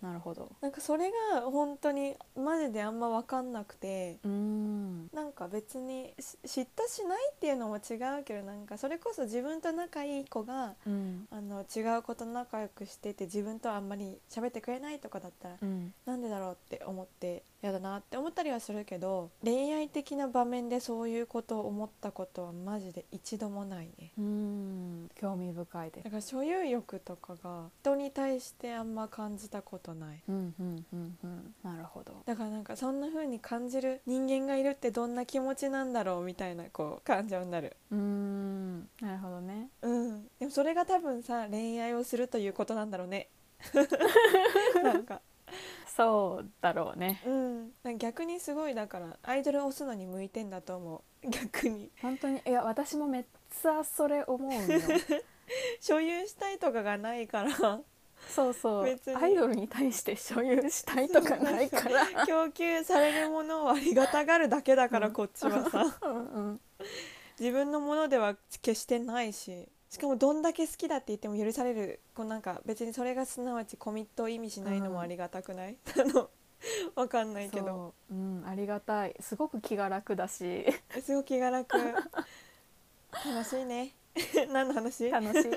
[0.01, 0.51] なるほど。
[0.62, 4.19] なんかそれが本当にマジであんま分かんなくて。
[4.23, 5.10] うーん。
[5.13, 11.27] なんか別にし嫉妬しないっていうのも違うけどなんかそれこそ自分と仲いい子がうん。
[11.31, 15.93] あの違う子と仲良くしてて自分とはあんまり喋ってくれないとかだったらうん。
[16.05, 24.12] なんでだろうって思って嫌だなって思ったりはするけど恋愛的な場面でそういうことを思ったことはマジで一度もないね。
[24.17, 25.10] うーん。
[25.15, 26.03] 興味深いです。
[26.03, 30.23] だから所有欲とかが人に対してあんま感じたことない。
[30.28, 31.56] うんうんうんうん。
[31.63, 32.23] なるほど。
[32.26, 37.76] だからなんかそんな風に感じる人間がいるってどんな気持ちなんだろうみたいなこう感情になる。
[37.91, 38.80] うーん。
[39.02, 39.69] なるほどね。
[39.82, 40.28] うん。
[40.39, 43.30] でもそれが多分さ恋愛をするということなんだろうね。
[44.84, 45.21] なんか。
[45.95, 47.23] そうだろうね。
[47.26, 47.97] うん。
[47.97, 51.30] 逆にすごいだからアイドルを押すのに向いてんだと思う。
[51.30, 51.91] 逆に。
[52.02, 52.39] 本当に。
[52.45, 54.82] いや私もめっちゃそれ思うのよ。
[55.82, 57.82] 所有したいとかがないから
[58.38, 59.15] そうそう。
[59.15, 62.26] アイドルに対して所有したいとかないから。
[62.28, 65.13] 供給されるものをありがたがるだけだからうん。
[65.13, 65.67] こっちは。
[65.69, 66.62] さうんうん。
[67.39, 76.30] 自分のものでは決してないししかもどんだけ好きだって言っても許されるこうなんか別にそれがすなわちコミットを意味しないのもありがたくない、 あの
[76.95, 77.65] わかんないけど。
[77.65, 79.15] そう、うん、ありがたい。
[79.19, 80.65] すごく気が楽だし。
[81.02, 81.78] すごく気が楽。
[81.78, 83.93] 楽しいね。
[84.52, 85.10] 何の話？
[85.10, 85.52] 楽しい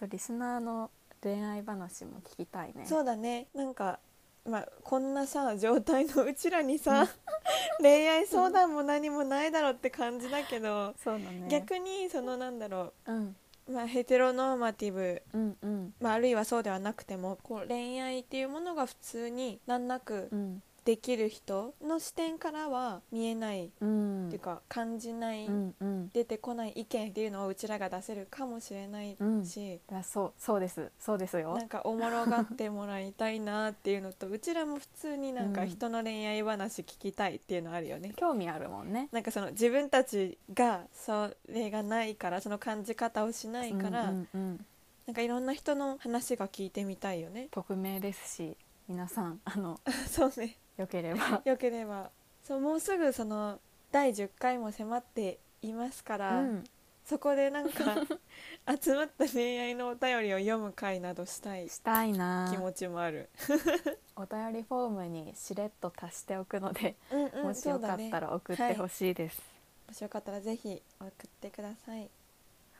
[0.00, 0.90] とリスナーの
[1.22, 2.86] 恋愛話も聞きたいね。
[2.86, 3.48] そうだね。
[3.54, 4.00] なんか
[4.48, 7.06] まあこんなさ状態のうちらにさ
[7.80, 11.48] 恋愛相談も何もないだろうって感じだけど、ね。
[11.50, 13.36] 逆にそのなんだろうん。
[13.68, 15.94] う、まあ、ヘテロノーマティブ、うんうん。
[16.00, 24.26] まあ、あるいはそうではなくてもこう恋愛っていうものが普通に難なくうんできる人の視点からは見えない、っうん。
[24.30, 26.08] ていうか感じない、うんうん。
[26.10, 29.44] 出てこない意見っていうのをうちらが出せるかもしれないうん。
[29.44, 30.90] し、いやそうそうです。
[30.98, 31.54] そうですよ。
[31.54, 35.68] なんかおもろがってもらいたいなっていうのとうちらも普通になんかうん。
[35.68, 38.12] 人の恋愛話聞きたいっていうのあるよね。
[38.16, 39.08] 興味あるもんね。
[39.12, 44.66] なんかその自分たちがそれがないからその感じ方をしないから、うんうんうん。
[45.06, 47.48] なんかいろんな人の話が聞いてみたいよね。
[47.50, 48.56] 匿名ですし
[48.88, 51.42] 皆さんあの そうねよければ。
[51.44, 52.10] よければ。
[52.42, 53.60] そうもうすぐその
[53.92, 56.64] 第10回も迫っていますから、うん。
[57.04, 57.96] そこでなんか
[58.80, 62.48] 集まった恋愛のお便りを読む回などしたいしたいな。
[62.50, 63.28] 気持ちもある。
[64.16, 69.42] お便りフォームにしれっと足しておくので、うんうんもしよかったら送ってほしい、です。
[69.88, 72.10] もしよかったらぜひ送ってください。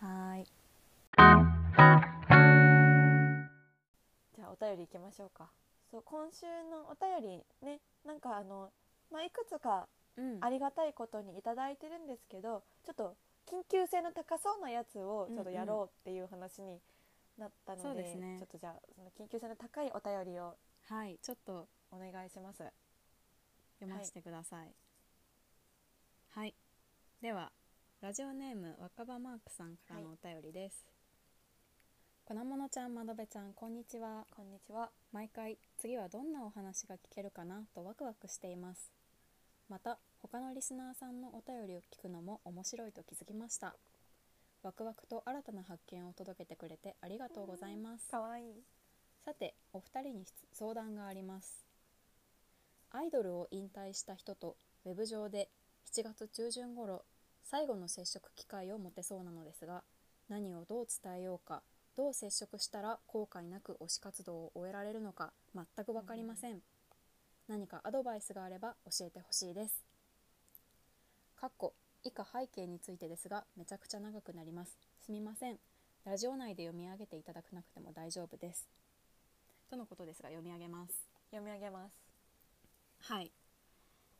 [0.01, 0.45] はーい。
[4.37, 5.51] じゃあお便り行きましょうか。
[5.91, 7.81] そう今週のお便りね
[8.11, 8.71] なんかあの
[9.13, 10.39] まあいくつかうん。
[10.41, 13.15] ありがたいことにいただいてるんですけどちょっと
[13.47, 16.81] 緊急性の高そうなやつをちょっとやろうっていう話に
[17.39, 18.37] なったので,、そうですね。
[18.39, 20.57] ちょっとじゃあその緊急性の高いお便りを
[20.89, 21.69] はいちょっと。
[21.93, 22.63] お願いします。
[23.81, 24.73] 読ませてください。
[26.29, 26.55] はい、
[27.21, 27.51] では
[28.01, 30.87] ラジオネーム若葉マークさんからのお便りです、
[32.33, 34.25] 粉物ちゃん窓辺ちゃんこんにちは。
[34.31, 34.91] こんにちは。
[35.13, 37.65] 毎回次はどんなお話が聞けるかな？
[37.75, 38.93] とワクワクしています。
[39.69, 43.75] また他のリスナーさんのお便りを聞くのも面白いと気づきました。
[44.63, 48.09] ワクワクと新たな発見を届けてくれてありがとうございます。
[48.09, 48.63] かわいい。
[49.25, 51.67] さてお二人に質相談があります。
[52.93, 55.49] アイドルを引退した人とウェブ上で
[55.93, 57.03] 7月中旬頃
[57.43, 59.83] 最後の接触機会を持てそうなのですが
[60.29, 61.65] 何をどう伝えようか
[62.01, 66.61] どう接触したら後悔なく推し活動を終えられるのか全く分かりません、
[67.47, 69.83] 何かアドバイスがあれば教えてほしいです。
[71.39, 74.79] かっこ以下背景についてですがめちゃくちゃ長くなります。
[75.05, 75.59] すみません。
[76.07, 78.67] ラジオ内で読み上げていただかなくても大丈夫です。
[79.69, 80.95] とのことですが読み上げます。
[81.33, 81.93] 読み上げます。
[83.13, 83.31] はい、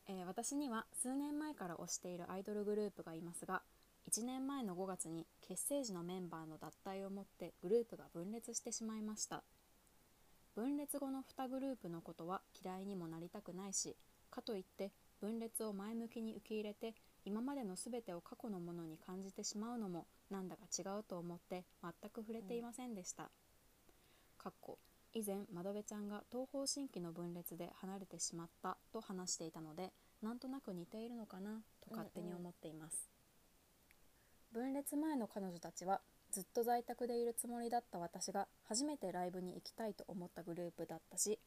[0.07, 3.63] えー私には数年前から推しているアイドルグループがいますが
[4.09, 9.43] 1年前の5月に結成時のメンバーの脱退をもってグループが分裂してしまいました。
[10.55, 13.95] 分裂後の2グループのことは嫌いにもなりたくないし
[14.29, 23.29] かといって分裂を前向きに受け入れて今までの全てを過去のものに感じてしまうのもなんだか違うと思って全く触れていませんでした、
[24.37, 24.79] かっこ
[25.13, 33.09] 以前窓辺ちゃんが東方神起の分裂で離れてしまったと話していたのでなんとなく似ているのかなと勝手に思っています、
[34.53, 41.39] 分裂前の彼女たちはずっと在宅でいるつもりだった私が初めてライブに行きたいと思ったグループだったし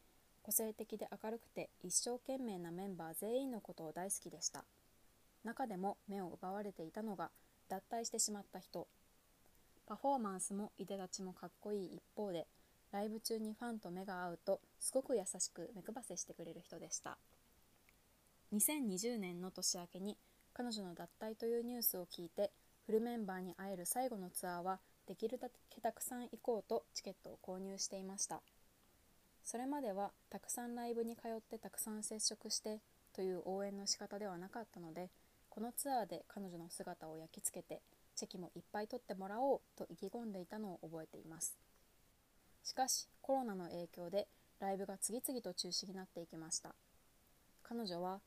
[0.43, 4.65] 個性的で明るくて一生懸命なメンバー全員のことを大好きでした。
[5.43, 7.31] 中でも目を奪われていたのが
[7.71, 8.87] 脱退してしまった人。
[9.87, 12.47] パフォーマンスもいでたちもかっこいい一方で
[12.93, 17.17] ライブ中にファンと目が合うとすごく優しく目配せしてくれる人でした。
[18.55, 20.19] 2020年の年明けに
[20.53, 22.53] 彼女の脱退というニュースを聞いて
[22.87, 28.43] フルメンバーに会える最後のツアーはできるだけたくさん行こうとチケットを購入していました。
[29.43, 32.81] それまではたくさんライブに通ってたくさん接触して
[33.15, 35.11] という応援の仕方ではなかったので
[35.51, 37.81] このツアーで彼女の姿を焼き付けて
[38.17, 41.57] チェキもいっぱい取ってもらおうと意気込んでいたのを覚えています。
[42.63, 44.27] しかしコロナの影響で
[44.61, 46.75] ライブが次々と中止になっていきました。
[47.63, 48.21] 彼女は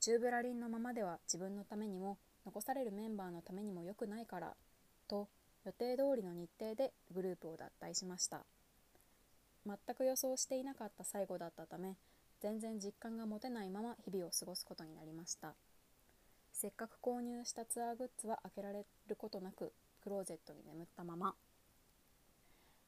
[0.00, 4.54] チューブラリンのままでは自分のためにも残されるメンバーのためにも良くないから
[5.08, 5.28] と
[5.64, 8.44] 予定通りの日程でグループを脱退しました。
[9.66, 11.96] 全く予想していなかった最後だったため
[12.42, 15.54] 全然実感が持てないまま日々を過ごすことになりました。
[16.52, 21.34] せっかく購入したツアーグッズは開けられることなくクローゼットに眠ったまま。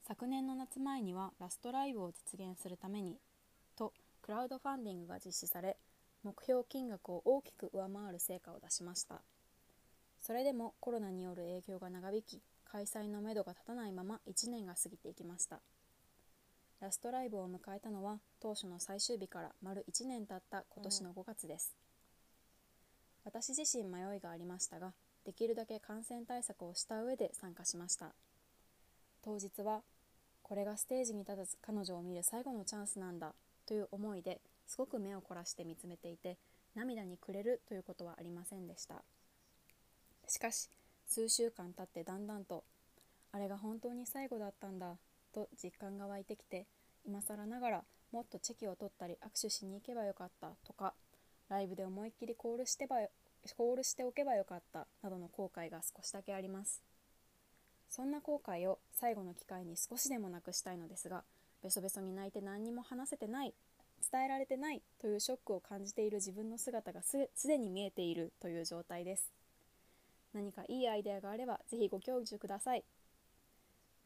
[0.07, 3.16] 昨年の夏前にはラストライブを実現するために
[3.75, 3.92] と
[4.23, 5.77] クラウドファンディングが実施され
[6.23, 9.23] 目標金額を大きく上回る成果を出しました。
[10.27, 15.61] それでもコロナによる影響が長引き開催のめどが立たないまま1年が過ぎていきました。
[16.81, 21.77] ラストライブを迎えたのは当初の最終日から丸1年経った今年の5月です、
[23.25, 28.12] 私自身迷いがありましたができるだけ感染対策をした上で参加しました。
[29.23, 29.83] 当日は
[30.43, 33.33] これがステージに立たず彼女を見る最後のチャンスなんだ
[33.65, 36.37] という思いですごく目を凝らして見つめていて
[36.75, 39.05] 涙にくれるということはありませんでした。
[40.29, 40.69] しかし
[41.07, 42.65] 数週間経ってだんだんと
[43.33, 44.97] あれが本当に最後だったんだ
[45.33, 46.67] と実感が湧いてきて
[47.07, 50.95] 今更ながらもっとチェキを取ったり握手しに行けばよかったとか
[51.49, 52.97] ライブで思いっきりコールしてば
[53.57, 56.83] コールしておけばよかったなどの後悔が少しだけあります。
[57.89, 61.23] そんな後悔を最後の機会に少しでもなくしたいのですが
[61.62, 63.55] ベソベソに泣いて何にも話せてない
[64.11, 69.36] 伝えられてないというショックを感じている自分の姿がすでに見えているという状態です。
[70.37, 72.85] 何かいいアイデアがあればぜひご教授ください。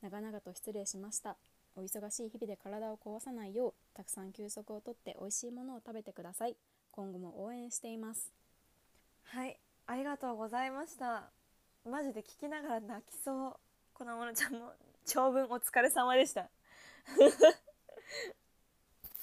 [0.01, 1.37] 長々と失礼しました。
[1.75, 6.57] お忙しい日々で体を壊さないようたくさん休息をとって美味しいものを食べてください。
[6.93, 8.33] 今後も応援しています。
[9.25, 9.59] はい、
[9.89, 11.33] ありがとうございました。
[11.85, 13.57] マジで聞きながら泣きそう。
[13.93, 14.73] 粉物ちゃんも
[15.05, 16.49] 長文お疲れ様でした。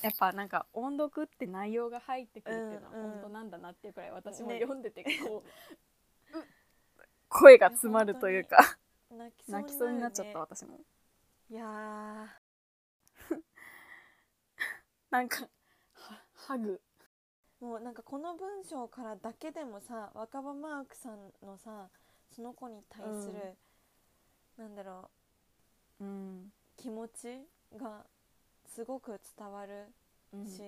[0.03, 5.43] やっぱなんか音読って内容が入ってくるっていうのは本当なんだなっていうくらい私もね読んでてこう、う
[7.37, 8.77] 声が詰まるというか。
[9.11, 10.79] 泣きそうになる、ね、泣きそうになっちゃった私も。
[11.49, 11.63] いや
[15.09, 15.47] なんか
[15.93, 16.81] はハグ。
[17.61, 21.89] ーもうなんかこの文章からだけでもさ若葉マークさんのさ
[22.35, 23.57] その子に対する、
[24.57, 25.09] なんだろ
[25.99, 26.43] うん。
[26.47, 27.47] う気持ち
[27.79, 28.05] が
[28.65, 29.87] すごく伝わる
[30.45, 30.61] し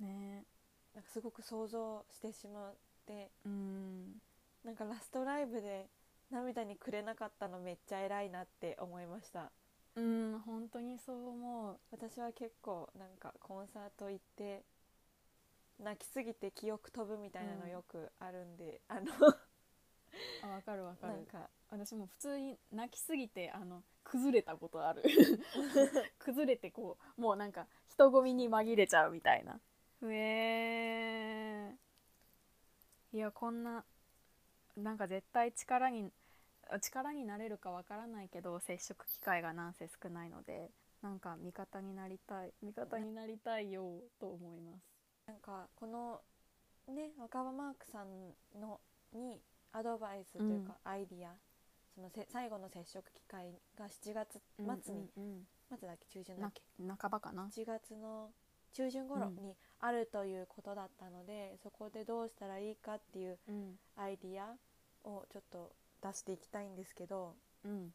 [0.00, 0.06] うん。
[0.06, 0.44] ね。
[0.94, 2.74] なんかすごく想像してしまっ
[3.06, 3.30] て。
[3.44, 4.22] うん
[4.64, 5.88] なんかラストライブで
[6.30, 9.50] 涙にくれなかったのめっちゃ偉いなって思いました。
[9.96, 11.76] うん本当にそう思う。
[11.92, 14.64] 私は結構なんかコンサート行って
[15.82, 19.02] 泣きすぎて記憶飛ぶみたいなのうんよくあるんで、あの
[20.42, 21.12] あわかるわかる。
[21.12, 21.48] なんか。
[21.70, 25.02] 私も普通に泣きすぎてあの崩れたことある。
[26.18, 29.60] 崩れてこうもうなんか人混みに紛れちゃうみたいな。
[30.00, 33.16] うえー。
[33.16, 33.84] いやこんな
[34.76, 36.10] なんか絶対力に
[36.80, 40.70] 力になれるかわからないけど接触機会がなんせ少ないので
[41.02, 44.84] なんか味方になりたい味方になりたいよと思います。
[45.26, 46.20] なんかこの
[46.88, 48.80] ね若葉マークさんの
[49.12, 49.40] に
[49.72, 51.32] アドバイスというかアイディア、
[51.94, 54.40] そのせ最後の接触機会が7月
[54.84, 55.46] 末に、うん
[55.78, 56.06] 末だっけ？
[56.08, 56.62] 中旬うんだっけ？
[56.82, 57.48] な半ばかな。
[57.54, 58.30] 1月の
[58.72, 59.56] 中旬頃に
[59.86, 63.78] あるということだったので、そこでどうしたらいいかっていううん。
[63.96, 64.54] アイディア
[65.06, 65.72] をちょっと
[66.02, 67.92] 出していきたいんですけどうん。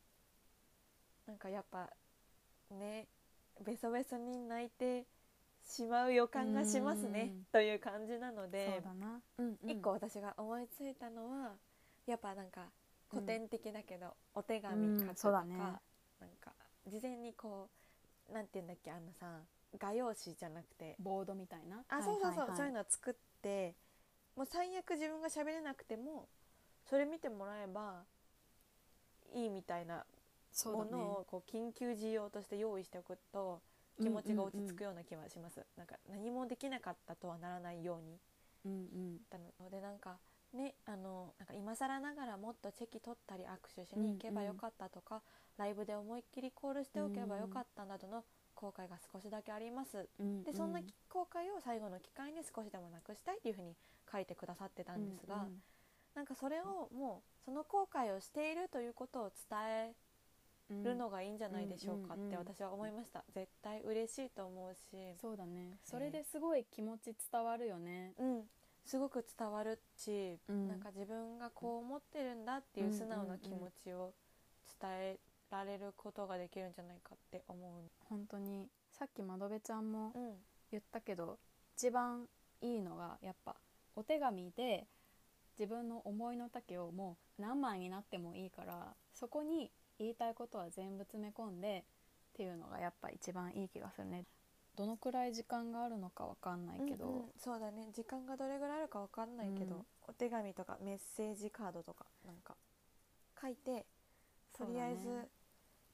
[1.25, 1.89] なんかやっぱ
[2.69, 3.07] ね
[3.65, 5.05] ベソベソに泣いて
[5.67, 7.45] しまう予感がしますねうん。
[7.51, 9.69] という感じなのでだな、うんうん。
[9.69, 11.53] 一個私が思いついたのは
[12.05, 12.61] やっぱなんか
[13.09, 15.55] 古典的だけど、お手紙書くとか、うんね。
[15.57, 15.63] な
[16.27, 16.51] んか
[16.85, 17.67] 事前にこ
[18.29, 19.41] うなんて言うんだっけあのさ
[19.77, 20.95] 画用紙じゃなくて。
[20.99, 21.83] ボードみたいな？
[21.89, 23.75] あ、そうそうそう、そういうののを作って
[24.35, 26.27] もう最悪自分が喋れなくても
[26.89, 28.03] それ見てもらえば
[29.33, 30.05] いいみたいな
[30.65, 33.61] ものをこう緊急需要として用意しておくと
[34.01, 38.17] 気持ちが落ち着くような気はします、なんか何もできなかったとはならないように。
[38.65, 39.17] うんうん。
[39.29, 40.17] だのでなんか
[40.53, 45.21] ねあのなんか今更ながらもっとチェキ取ったり握手しに行けばよかったとか、
[45.57, 48.23] ライブで思いっきりコールしておけばよかったなどの
[48.59, 50.09] 後悔が少しだけあります。
[50.19, 53.73] うんでそんな後悔を最後の機会に少しでもなくしたいというふうに
[54.11, 55.47] 書いてくださってたんですが、
[56.13, 59.93] なんかそれをもうその後悔をしているということを伝え
[60.71, 63.23] うんるのがいいんじゃないでしょうかっうんうんうんて私は思いました。
[63.33, 65.15] 絶対嬉しいと思うし。
[65.19, 65.79] そうだね。
[65.83, 68.43] それですごい気持ち伝わるよね、うん。
[68.85, 70.67] すごく伝わるし、うん。
[70.67, 74.13] なんか自分がこう思ってるんだっていう素直な気持ちを
[74.79, 75.19] 伝え
[75.51, 77.89] られることができるんじゃないかって思う。
[78.09, 80.33] 本当にさっき窓辺ちゃんもうん。
[80.71, 81.39] 言ったけど
[81.75, 82.27] 一番
[82.61, 83.55] いいのがやっぱ
[83.95, 84.85] お手紙で
[85.57, 91.85] 自分の思いの丈をもう何枚になってもいいからそこに言いたいことは全部詰め込んで
[92.33, 94.25] っていうのがやっぱ一番いい気がするね。
[94.77, 97.23] どのくらい時間があるのかわかんないけど、うんうん。
[97.37, 97.89] そうだね。
[97.93, 99.85] 時間がどれぐらいあるかわかんないけど、うん。
[100.07, 102.55] お手紙とかメッセージカードとかなんか
[103.41, 103.85] 書いて
[104.57, 105.27] とりあえず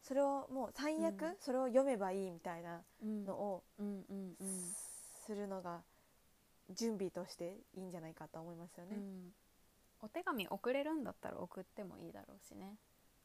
[0.07, 1.35] それをもう最悪うん。
[1.39, 3.25] それを読めばいいみたいなうん。
[3.25, 4.47] のをうんうんうん。
[5.25, 5.81] するのが
[6.69, 8.97] 準備としていいんじゃないかと思いますよね。
[8.97, 9.33] うん。
[10.01, 12.77] お手紙送れるんだったら送ってもいいだろうしね。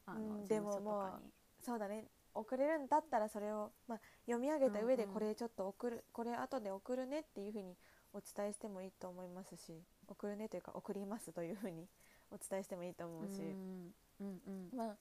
[0.07, 1.31] あの、うんでももかに。
[1.63, 2.05] そうだね。
[2.33, 7.75] 送れるんだったらそれを、まあ、読み上げた上でうんうんこれちょっと送る、これ後で送るねっていうふうに
[8.13, 9.73] お伝えしてもいいと思いますし
[10.07, 11.87] 送るねというか送りますというふうに
[12.31, 14.77] お伝えしてもいいと思うし、うんうんうん。
[14.77, 14.95] まあ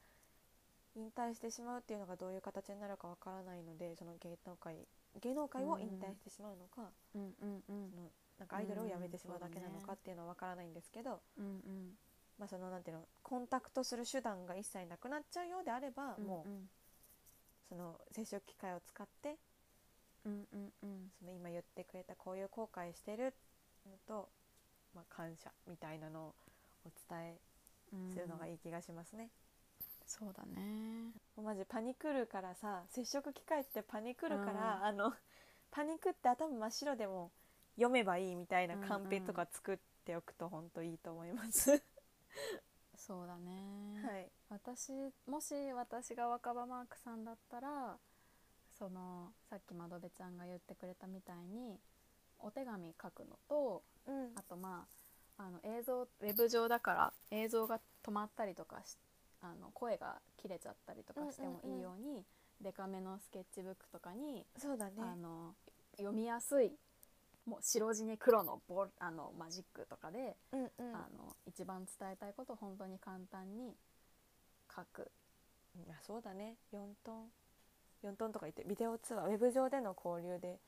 [1.00, 4.76] 引退してしまうっていうのがどういう形になるかわからないのでその芸能界
[5.20, 7.90] 芸能界を引退してしまうのか、うんうんうん。
[7.90, 11.98] そのなんかアイドルを辞めてしまうだけなのかっていうのはわからないんですけど、うんうん。
[12.38, 16.50] まあそのなんていうのコンタクトする手段が一切なくなっちゃうようであれば、うんもう
[17.68, 19.36] その接触機会を使って
[20.24, 21.10] うんうんうん。
[21.18, 23.34] その今言ってくれたこういう後悔してる
[23.86, 24.28] のと、
[24.94, 26.34] まあ、感謝みたいなのを
[26.84, 27.38] お伝え
[27.92, 29.30] うんするのがいい気がしますね。
[30.10, 31.12] そうだね。
[31.40, 34.84] マジパニクるからさ接触機会ってパニクるから、うん。
[34.86, 35.12] あの
[35.70, 37.30] パニクって頭真っ白でも
[37.76, 41.80] 読めばいいみたいなカンペとか作っておくと本当いいと思います。
[42.96, 44.92] そうだね、はい、私
[45.26, 47.96] もし私が若葉マークさんだったら
[48.78, 51.78] そのさっき窓辺ちゃんが言ってくれたみたいに
[52.40, 54.32] お手紙書くのとうん。
[54.34, 54.86] あとま
[55.38, 58.96] ああの映像ウェブ上だから映像が止まったりとかし
[59.42, 62.24] あの声が切れちゃったりとかしてもいいように、
[62.60, 64.92] デカめのスケッチブックとかに、そうだね。
[64.98, 65.54] あの
[65.96, 66.72] 読みやすい
[67.46, 70.94] もう白地に黒のボルあのマジックとかで、うんうん。
[70.94, 73.74] あの一番伝えたいことを本当に簡単に
[74.74, 75.10] 書く。
[75.74, 76.56] いやそうだね。
[76.72, 77.30] 4トン。
[78.04, 80.58] 4トンとか言ってビデオ通話ウェブ上での交流で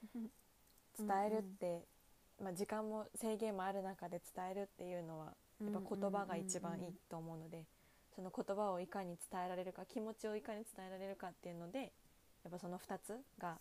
[0.98, 1.82] 伝えるって、
[2.42, 7.64] まあ、時間も制限もある中で伝えるっていうのはやっぱ言葉が一番いいと思うので
[8.14, 11.92] その言葉をいかに伝えられるか気持ちをいかに伝えられるかっていうので
[12.44, 13.58] やっぱその2つが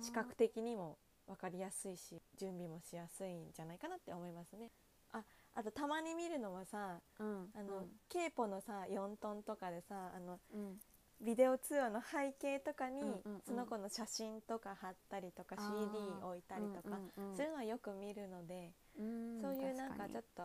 [0.00, 4.70] 視覚的にも分かりやすいし準備もしやすいんじゃないかなって思いますね。
[5.12, 5.22] あ
[5.54, 10.78] あとたまに見るのはさうんあの、ケーポのさ4トンとかでさあのうん。
[11.20, 13.42] ビデオ通話の背景とかに、うんうんうん。
[13.46, 17.36] その子の写真とか貼ったりとかあ CD ー置いたりとか、うんうんうん。
[17.36, 20.42] そういうのはよく見るので、うんそういうなんか確ちょっと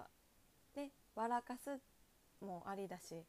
[0.76, 1.80] ね笑かす
[2.42, 3.24] もありだし、に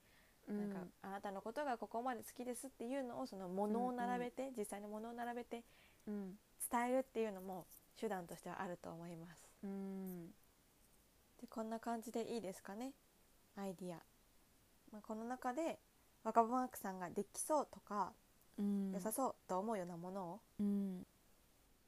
[0.48, 5.62] なんかあなたのことがここまで好きですっていうのをその物を並べて、実際の物を並べて
[6.06, 6.38] うん。
[6.70, 7.66] 伝えるっていうのも
[7.98, 9.48] 手段としてはあると思います。
[9.64, 10.26] うん。
[11.40, 12.92] でこんな感じでいいですかね？
[13.56, 13.96] アイディア、
[14.92, 15.78] まあ、この中で
[16.24, 18.12] 若葉マークさんができそうとか、
[18.58, 18.92] うん。
[18.92, 21.06] 良さそうと思うようなものをうん。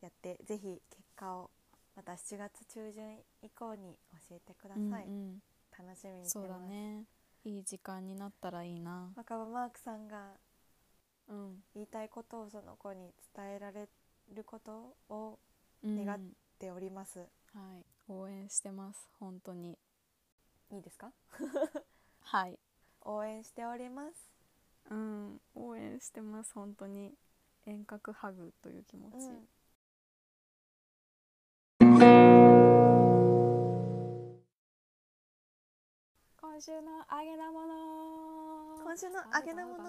[0.00, 1.50] やってぜひ結果を
[1.96, 3.98] また7月中旬以降に
[4.28, 5.00] 教えてください、うんう
[5.32, 5.42] ん。
[5.78, 7.04] 楽しみにしてそうます、だね
[7.44, 9.12] いい時間になったらいいな。
[9.16, 10.38] 若葉マークさんが
[11.28, 11.64] うん。
[11.74, 13.88] 言いたいことをその子に伝えられ
[14.34, 15.38] ることを
[15.82, 16.04] うん。
[16.04, 16.18] 願っ
[16.58, 17.24] ております、は
[17.78, 17.84] い。
[18.08, 19.08] 応援してます。
[19.18, 19.78] 本当に。
[20.70, 21.12] いいですか？
[22.22, 22.58] はい。
[23.02, 24.30] 応援しております。
[24.90, 25.40] うん。
[25.54, 26.52] 応援してます。
[26.54, 27.14] 本当に。
[27.66, 29.48] 遠隔ハグという気持ち、うん
[36.60, 37.68] 今週のあげなもの。
[38.84, 39.82] 今週のあげなもの。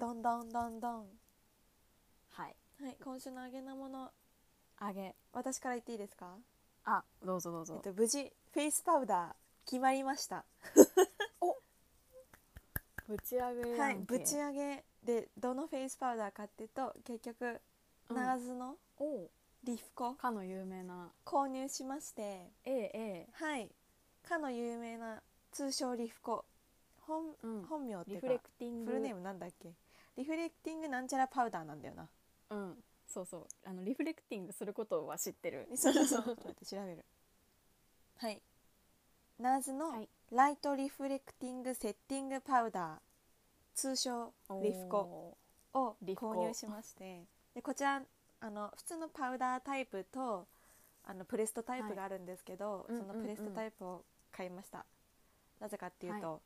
[0.00, 1.06] どんどんどんどん
[2.30, 4.10] はいはい今週のあげなもの
[4.78, 6.34] あげ私から言っていいですか
[6.84, 10.44] あどうぞどうぞ、えっと、無事フェイスパウダー決まりました
[13.06, 17.60] ぶち上げはいぶち上げでどのフェイスパウダーかっていうと結局、
[18.08, 19.30] うんナーズのおう
[19.62, 23.70] リフコかの有名な購入しまして ええはい
[24.28, 26.44] かの有名な通称リフコ。
[27.06, 27.62] 本,、うん。
[27.64, 28.92] 本名っていうフレクティング。
[28.92, 29.72] フルネームなんだっけ？
[30.16, 32.08] リフレクティングなんちゃらパウダーなんだよな。
[32.50, 32.84] うん。
[33.06, 33.46] そうそう。
[33.64, 35.68] あのリフレクティングすることは知ってる。
[35.74, 36.22] そうそうそう。
[36.24, 37.04] ちょっと待って調べる。
[38.18, 38.42] はい。
[39.38, 40.08] ナーズのはい。
[40.30, 43.00] ライトリフレクティングセッティングパウダー
[43.74, 45.36] 通称リフコ。
[45.74, 46.32] をリフコ。
[46.32, 47.24] 購入しまして。
[47.54, 48.02] でこちら
[48.42, 50.46] あの普通のパウダータイプと
[51.04, 52.96] あのプレストタイプがあるんですけど、はい。
[52.96, 54.04] そのプレストタイプを
[54.40, 54.86] 買いました、
[55.60, 56.40] なぜかっていうと、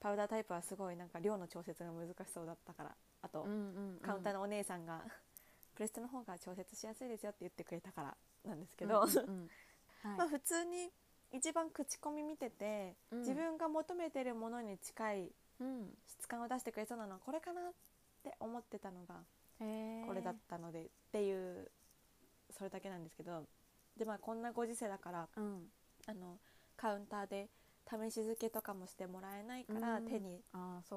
[0.00, 2.90] パウダータイプはすごいなんか量の調節が難しそうだったから。
[3.20, 3.60] あと、うんうんう
[3.96, 3.98] ん。
[4.00, 5.04] カウンターのお姉さんが
[5.76, 9.50] プレストの方が調節しやすいですよって言ってくれたからなんですけど、うんうんうん。
[10.08, 10.16] はい。
[10.16, 10.90] まあ普通に
[11.32, 13.18] 一番口コミ見てて、うん。
[13.18, 15.98] 自分が求めてるものに近いうん。
[16.06, 17.72] 質感を出してくれそうなのはこれかなっ
[18.22, 19.22] て思ってたのが
[19.58, 21.70] これだったのでっていう
[22.50, 23.46] それだけなんですけど。
[23.98, 25.70] でまあこんなご時世だからうん。
[26.06, 26.38] あの
[26.76, 27.48] カウンターで
[27.88, 30.06] 試し付けとかもしてもらえないからうん。
[30.06, 30.42] 手に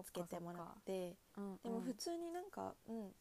[0.04, 1.16] つけかてもらっそて。
[1.64, 1.82] でもうん。
[1.82, 3.12] 普通になんかうん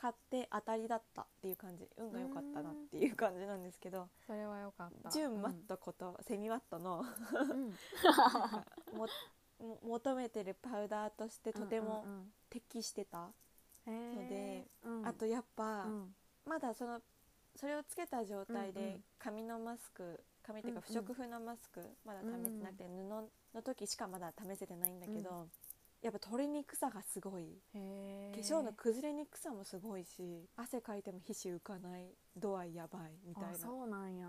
[0.00, 1.88] 買って当たりだったっていう感じ。
[1.96, 5.10] 運が良かったなっていう感じなんですけどそれはよかった。
[5.10, 7.74] 純マットことセミマットのうん。
[8.96, 9.08] も
[9.58, 13.32] も求めてるパウダーとしてとてもうんうん適してた
[13.86, 15.06] のでうん。
[15.06, 16.14] あとやっぱうん。
[16.44, 17.02] まだその
[17.56, 19.04] それをつけた状態でうんうん。
[19.18, 21.04] 紙のマスク紙っていうか不うんうん。
[21.04, 22.88] 織布のマスクまだ試してなくて布
[23.54, 25.48] の時しかまだ試せてないんだけど、
[26.00, 27.60] やっぱ取れにくさがすごい。
[27.72, 27.78] 化
[28.40, 34.26] 粧の崩れにくさもすごいし汗かいても皮脂浮かない度合いやばいみたいあなそうなんや。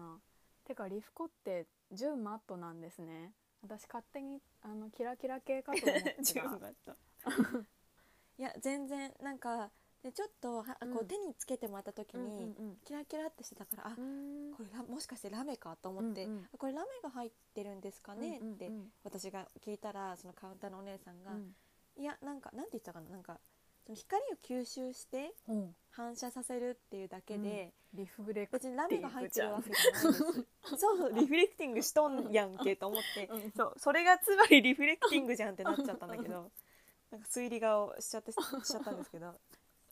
[0.65, 3.33] てかリフコって純マットなんですね。
[3.61, 6.43] 私勝手にあのキラキラ系かと思って 純
[6.85, 6.95] た
[8.37, 9.69] いや全然なんか
[10.03, 10.97] でちょっとはこうん。
[10.99, 14.53] う手につけてもらった時にうんキラキラってしてたから、あうん。
[14.53, 16.43] これラもしかしてラメかと思って、うんうん。
[16.53, 18.71] あこれラメが入ってるんですかねって
[19.03, 21.55] 私が聞いたらそのカウンターのお姉さんが、うん。
[21.97, 23.39] いやなんかなんて言ったかななんか
[23.85, 25.55] その光を吸収してう。
[25.55, 30.47] ん反射させるっていうだけで、リフレク別にラメが入ってるわけじゃないです。
[30.79, 33.51] そうそうリフレクティングしとんやんけと思って、うん。
[33.51, 36.51] そうそれがつまりリフレクティングじゃんってなっちゃったんだけど
[37.11, 39.35] なんか推理顔しちゃってしちゃったんですけど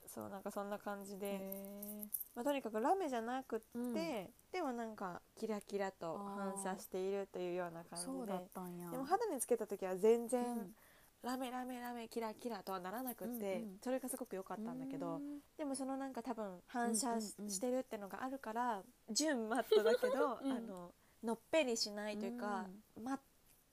[0.08, 3.92] そうなんかそんな感じで、へまあ、とにかくラメじゃなくって、うん。
[3.92, 8.90] でもなんかキラキラと反射しているというような感じでそうだったんや。
[8.90, 10.74] でも肌につけた時は全然、うん。
[11.20, 13.78] ラメラメラメキラキラとはならなくって、うんうん。
[13.82, 15.38] それがすごく良かったんだけど、うん。
[15.56, 20.52] でもそのなんか多分反射し,、うんうんうんてるってのがあるから純マットだけど、 うん。
[20.52, 20.92] あの
[21.22, 22.66] のっぺりしないというか、
[23.02, 23.18] マッ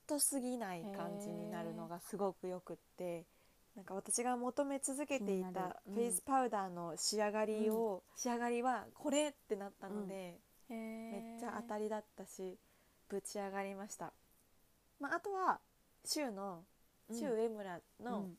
[0.08, 3.26] トすぎない感じになるのがすごくよくって
[3.76, 11.12] なんか私が求め続けていたうんフェイスパウダーの仕上がりを、仕上がりはこれってなったので、へー。
[11.12, 12.58] めっちゃ当たりだったし
[13.10, 14.14] ぶち上がりました、
[15.00, 15.60] まあ、あとは
[16.06, 16.64] シュウの
[17.10, 17.18] うん。
[17.18, 18.38] シュウ上村のうん。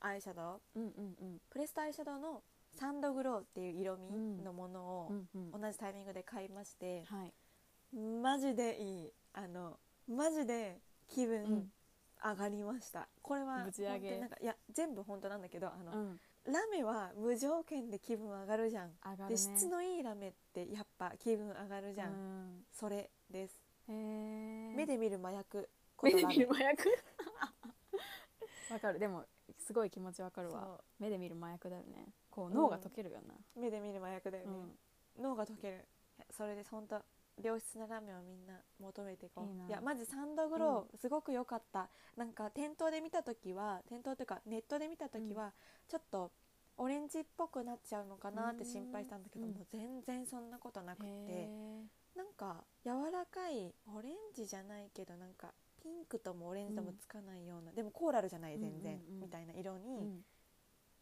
[0.00, 1.38] アイシャドウ、うんうんうん。
[1.50, 2.42] プレストアイシャドウの
[2.74, 5.60] サンドグローっていう色味のものをうんうん。
[5.60, 7.32] 同じタイミングで買いまして、はい。
[7.96, 9.12] マジでいい。
[9.34, 11.72] あのマジで気分うん
[12.24, 14.18] 上がりました、これはぶち上げ。
[14.18, 16.20] なんかいや全部本当なんだけどあの、うん。
[16.44, 19.28] ラメは無条件で気分上がるじゃん、上がるね。
[19.30, 22.64] で質のいいラメってやっぱ気分上がるじゃん、うん。
[22.72, 23.58] それです。
[23.88, 25.68] 目で見る麻薬。
[26.02, 26.88] 目で見る麻薬？
[28.70, 28.98] わかる。
[28.98, 29.24] でも
[29.58, 30.78] すごい気持ちわかるわ。
[30.78, 32.12] そ目で見る麻薬だよね。
[32.30, 32.54] こううん。
[32.54, 34.52] 脳が溶けるよな、う目で見る麻薬だよね、
[35.16, 35.22] うん。
[35.22, 35.88] 脳が溶ける。
[36.30, 37.02] それで本当
[37.40, 39.68] 良質なラメをみんな求めていこう。
[39.68, 45.52] いやマジサンドグローすごく良かった、なんか店頭で見た時は店頭というかネットで見た時は、
[45.88, 46.30] ちょっと
[46.76, 49.52] オレンジっぽくなっちゃうのかなって心配したんだけど、うん。
[49.52, 51.06] もう全然そんなことなくって。
[51.08, 51.50] へ
[52.16, 59.20] なんか柔らかいオレンジじゃないけどなんかピンクともオレンジともつかないような、でもコーラルじゃない全然、うんうんうん。
[59.22, 60.24] みたいな色に、ーうん。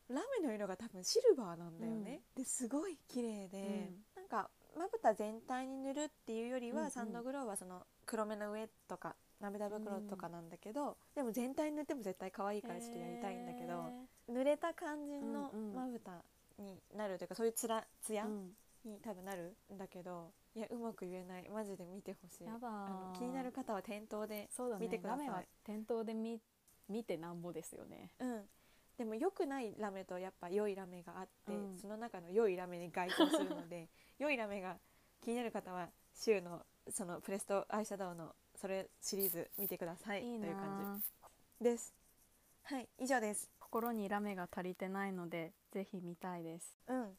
[0.09, 6.91] ラメの色が多分シルバーなんだよね、ですごい綺麗で、なんかまぶた全体に塗るっていうよりは、うんうん。
[6.91, 13.85] サンドグローはその黒目の上とか涙袋とかなんだけど、でも全体に塗っても絶対可愛いからちょっとやりたいんだけど、
[14.31, 16.23] 濡れた感じのまぶた
[16.59, 18.27] になるというかそういうつらつや
[18.85, 21.49] に多分なるんだけどいやうまく言えない。
[21.49, 22.49] マジで見てほしい。
[22.49, 24.49] あの気になる方は店頭で
[24.79, 25.27] 見てください。
[25.27, 26.39] ラメは店頭で見
[26.89, 28.11] 見てなんぼですよね。
[28.19, 28.43] うん。
[28.99, 31.79] でも良くないラメとやっぱ良いラメがあって、うん。
[31.79, 33.89] その中の良いラメに該当するので
[34.21, 34.77] 良いラメが
[35.25, 36.61] 気になる方はシュウの
[36.91, 40.99] そのプレストアイシャドウのそれシリーズ見てくださいという感な
[41.59, 41.95] じです。
[42.65, 43.49] はい以上です。
[43.59, 46.77] 心にラメが足りてないのでぜひ見たいです。
[46.87, 47.17] うん。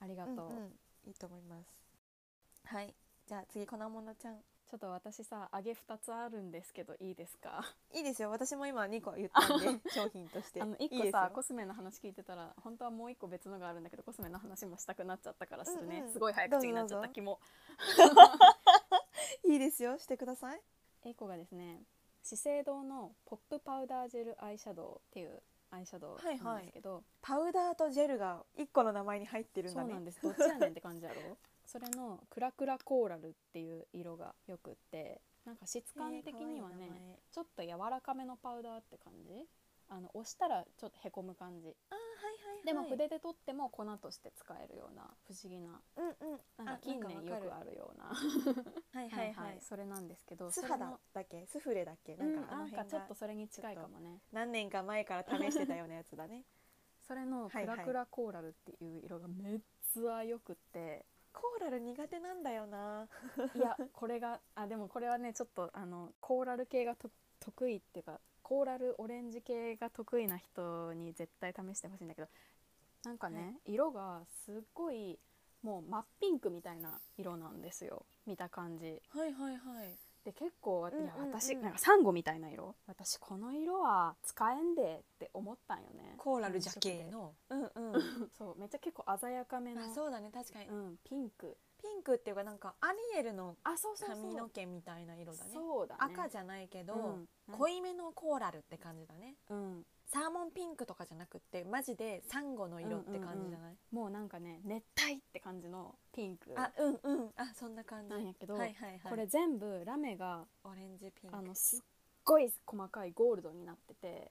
[0.00, 0.72] ありがとう、うんうん。
[1.06, 1.68] いいと思います。
[2.64, 2.92] はい。
[3.28, 4.36] じゃあ次粉ものちゃん
[4.72, 7.62] ちょっと私さ揚げ2つあるんですけどいいですか？
[7.92, 8.30] いいですよ。
[8.30, 10.62] 私も今2個言ったんで商品として。
[10.62, 11.12] あの1いいですよ。
[11.12, 16.12] 個さコスメの話聞いてたら本当はもう1個別のがあるんだけどコスメの話もしたくなっちゃったからするね、うんうん。
[16.14, 17.38] すごい早口になっちゃった気も。
[19.44, 19.98] いいですよ。
[19.98, 20.60] してください。
[21.04, 21.82] 1個がですね
[22.22, 29.86] 資生堂のポップパウダージェルアイシャドウっていうアイシャドウなんですけど、パウダーとジェルが1個の名前に入ってるんだね。
[29.86, 30.22] そうなんです。
[30.22, 31.36] どっちやねんって感じやろ？
[31.72, 39.46] それのクラクラコーラルっていう色がよくってなんか質感的にはね、ちょっと柔らかめのパウダーって感じ？
[39.88, 41.68] あの押したらちょっとへこむ感じ。
[41.90, 42.66] あーはいはいはい。
[42.66, 46.64] でも筆で取っても粉として使えるような不思議なうんうん。
[46.64, 48.04] なんか近年よくるあるような。
[48.92, 49.60] はいはいはい。
[49.60, 52.14] それなんですけど素肌それのだっけスフレだっけ？
[52.14, 54.20] うんなんかあのなんかちょっとそれに近いかもね。
[54.30, 56.44] 何年か前から試してたような やつだね。
[57.00, 59.60] それのクラクラコーラルっていう色がめっ
[59.92, 63.08] ちゃよくってコーラル苦手なんだよな。
[63.54, 67.10] いやこれがあでもこれはねちょっとあのコーラル系がと
[67.40, 72.28] 得意っていうかコーラルオレンジ系が得意な人に絶対試してほしいんだけど
[73.04, 75.18] なんかね、色がすっごい
[75.62, 78.06] もう真っピンクみたいな色なんですよ。
[78.26, 79.02] 見た感じ。
[79.08, 82.76] はいはいはいで結構、いや私なんかサンゴみたいな色。
[82.86, 86.14] 私この色は使えんでって思ったんよね。
[86.16, 87.34] コーラルジャケの。
[87.50, 88.30] うんうん。
[88.38, 89.82] そうめっちゃ結構鮮やかめの。
[89.82, 90.68] あそうだね確かに。
[90.68, 91.56] うん、ピンク。
[91.82, 93.56] ピンクっていうかなんかアリエルの
[94.06, 95.50] 髪の毛みたいな色だね。
[95.52, 96.00] そうだね。
[96.14, 97.28] 赤じゃないけど、うん。
[97.50, 99.34] 濃いめのコーラルって感じだね。
[99.50, 106.52] うんサーモンピンクとかじゃなくってマジでサンゴの色って感じじゃない、もうなんかね熱帯って感じのピンク。
[106.56, 107.30] あうんうん。
[107.36, 108.10] あそんな感じ。
[108.10, 109.00] なんやけど、はいはいはい。
[109.08, 111.36] これ全部ラメがオレンジピンク。
[111.36, 111.80] あのすっ
[112.24, 114.30] ごい細かいゴールドになってて。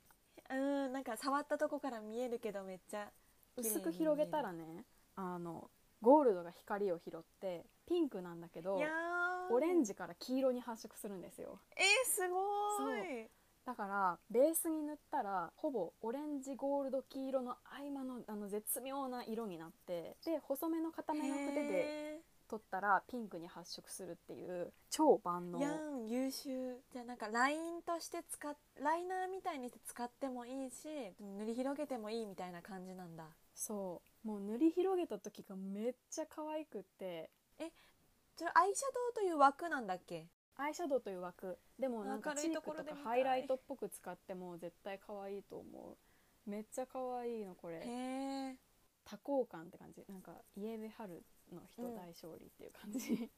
[0.51, 0.55] う
[0.89, 3.09] んなんか触ったとこから見えるけどめっちゃ
[3.55, 5.69] 薄く広げたらねあの
[6.01, 8.77] ゴールドが光を拾ってピンクなんだけど
[9.49, 11.59] オレンジから黄色に発色するんですよ。
[11.77, 13.29] えー、すごーい
[13.65, 25.61] だからベースに塗ったらほぼオレンジゴールド黄色の合間のあの絶妙な色になってで細めの固めの筆でへ取ったらピンクに発色するっていう超万能。
[25.61, 26.75] やん優秀。
[26.91, 30.87] じゃあなんかラインとして使っライナーみたいにして使ってもいいし
[31.19, 33.23] 塗り広げてもいいみたいな感じなんだ。
[33.55, 34.27] そう。
[34.27, 37.29] もう塗り広げた時がめっちゃ可愛くって。
[38.35, 40.25] それアイシャドウという枠なんだっけ？
[40.57, 41.57] アイシャドウという枠。
[41.79, 45.97] でもなんかチークとかハイライトっぽく使っても絶対可愛いと思
[46.45, 46.49] う。
[46.49, 47.81] めっちゃ可愛いのこれ。
[49.05, 50.03] 多幸感って感じ。
[50.07, 53.29] なんか家出春の人うん大勝利っていう感じ、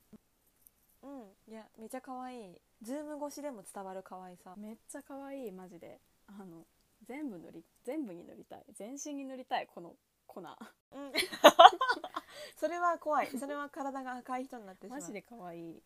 [1.03, 1.51] うん。
[1.51, 2.61] いやめちゃ可愛い。
[2.81, 4.55] ズーム越しでも伝わる可愛さ。
[4.57, 5.99] めっちゃ可愛いマジで。
[6.27, 6.65] あの
[7.05, 8.65] 全部塗り全部に塗りたい。
[8.73, 9.95] 全身に塗りたいこの
[10.27, 10.41] 粉。
[10.41, 11.11] うん。
[12.57, 13.27] それは怖い。
[13.27, 14.99] それは体が赤い人になってしまう。
[15.01, 15.83] マジで可愛い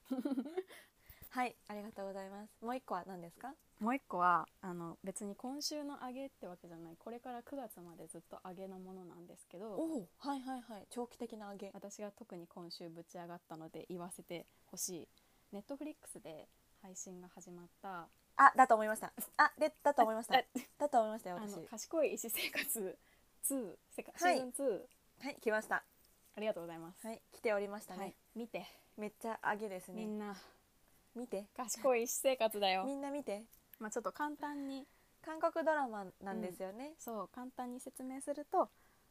[1.38, 2.66] はいありがとうございます。
[2.66, 3.54] もう一個は何ですか？
[3.80, 6.96] もう一個はあの別に今週の揚げってわけじゃない。
[6.98, 10.88] これから9月までずっと揚げのものなんですけどおおはいはいはい。
[10.90, 11.70] 長期的な揚げ。
[11.76, 15.08] 私が特に今週ぶち上がったので言わせてほしい。
[15.52, 16.48] ネットフリックスで
[16.82, 18.08] 配信が始まった
[18.38, 19.14] あだと思いました。
[19.38, 20.40] あでだと思いました。
[20.40, 20.44] あ
[20.80, 21.56] だと思いましたよあ私。
[21.58, 22.98] の賢い医師生活
[23.44, 24.40] 2世界シはい。
[24.42, 24.66] ーズン
[25.22, 25.84] 2、はい来ました。
[26.36, 28.66] ありがとうございます、はい来ておりましたね、はい見て。
[28.98, 30.02] めっちゃ揚げですね。
[30.04, 30.36] みんな
[31.18, 31.46] 見て。
[31.56, 32.84] 賢い医師生活だよ。
[32.86, 33.44] みんな見て。
[33.80, 34.86] まあちょっと簡単に。
[35.22, 38.70] 韓国ドラマなんですよね、そう簡単に説明すると、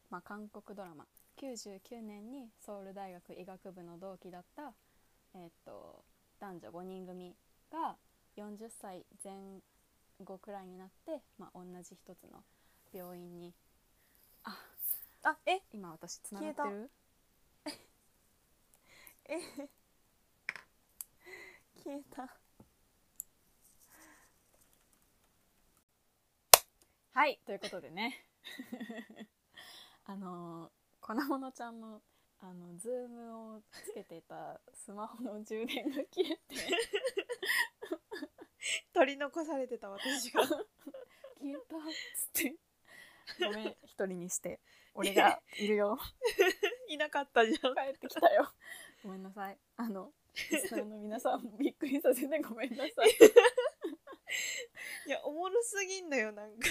[0.09, 1.05] まあ、韓国ドラマ。
[1.39, 4.73] 99年にソウル大学医学部の同期だった、
[5.35, 6.03] えーっと
[6.39, 7.35] 男女5人組
[7.71, 7.97] が
[8.35, 9.61] 40歳前
[10.23, 12.43] 後くらいになって、まあ、同じ一つの
[12.91, 13.53] 病院に。
[14.43, 14.57] あ
[15.23, 15.61] あえ？
[15.71, 16.89] 今私つながってる？
[21.83, 22.27] 消えた。
[27.13, 28.23] はいということでね。
[30.05, 30.71] あの
[31.01, 32.01] 粉ものちゃんの
[32.39, 36.55] あのズームをつけてたスマホの充電が切れて。
[38.93, 40.45] 取り残されてた私が。
[40.45, 40.65] 消
[41.43, 41.79] えたっ
[42.13, 42.55] つって。
[43.39, 44.59] ごめん一人にして。
[44.93, 45.97] 俺がいるよ。
[46.89, 47.75] いなかったじゃん。
[47.75, 48.53] 帰ってきたよ。
[49.03, 49.59] ごめんなさい。
[49.77, 50.13] あの
[50.51, 53.09] リスナーの皆さんもびっくりさせてごめんなさい。
[55.07, 56.67] いやおもろすぎんのよなんか。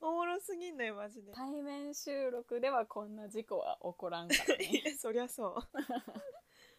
[0.00, 1.32] おもろすぎんのよ マジで。
[1.32, 4.64] 対面収録ではこんな事故は起こらんからね。
[4.82, 5.54] いやそりゃそう。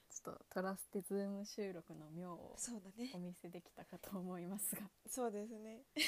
[0.09, 3.11] ちょっとトラステズーム収録の妙をそうだね。
[3.13, 5.85] お見せできたかと思いますが、そうですね。
[5.95, 6.05] はい。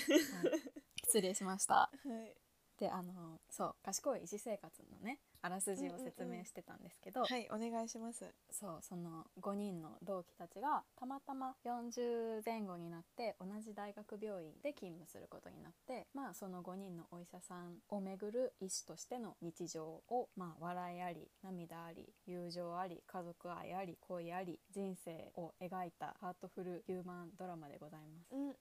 [1.06, 1.76] 失礼しました。
[1.76, 1.92] は
[2.26, 2.36] い。
[2.78, 8.34] であのそう賢い医師生活のねあらすじを説明してたんですけど、はいお願いします。
[8.50, 28.34] そうその5人の同期たちがたまたま40前後になって同じ大学病院で勤務することになってまあその5人のお医者さんをめぐる医師としての日常をまあ笑いあり涙あり友情あり家族愛あり恋あり人生を描いたハートフルヒューマンドラマでございます。
[28.34, 28.56] うんうん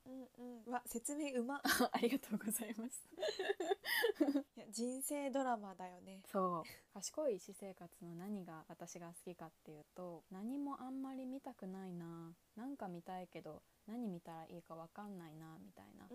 [0.67, 0.73] うん。
[0.73, 1.63] わ説明うま。
[1.93, 3.09] ありがとうございます。
[4.57, 6.23] いや人生ドラマだよね。
[6.27, 12.35] そう賢い私生活の何が私が好きかっていうと何もあんまり見たくないな。
[12.57, 16.07] なんか見たいけど何見たらいいか分かんないなみたいな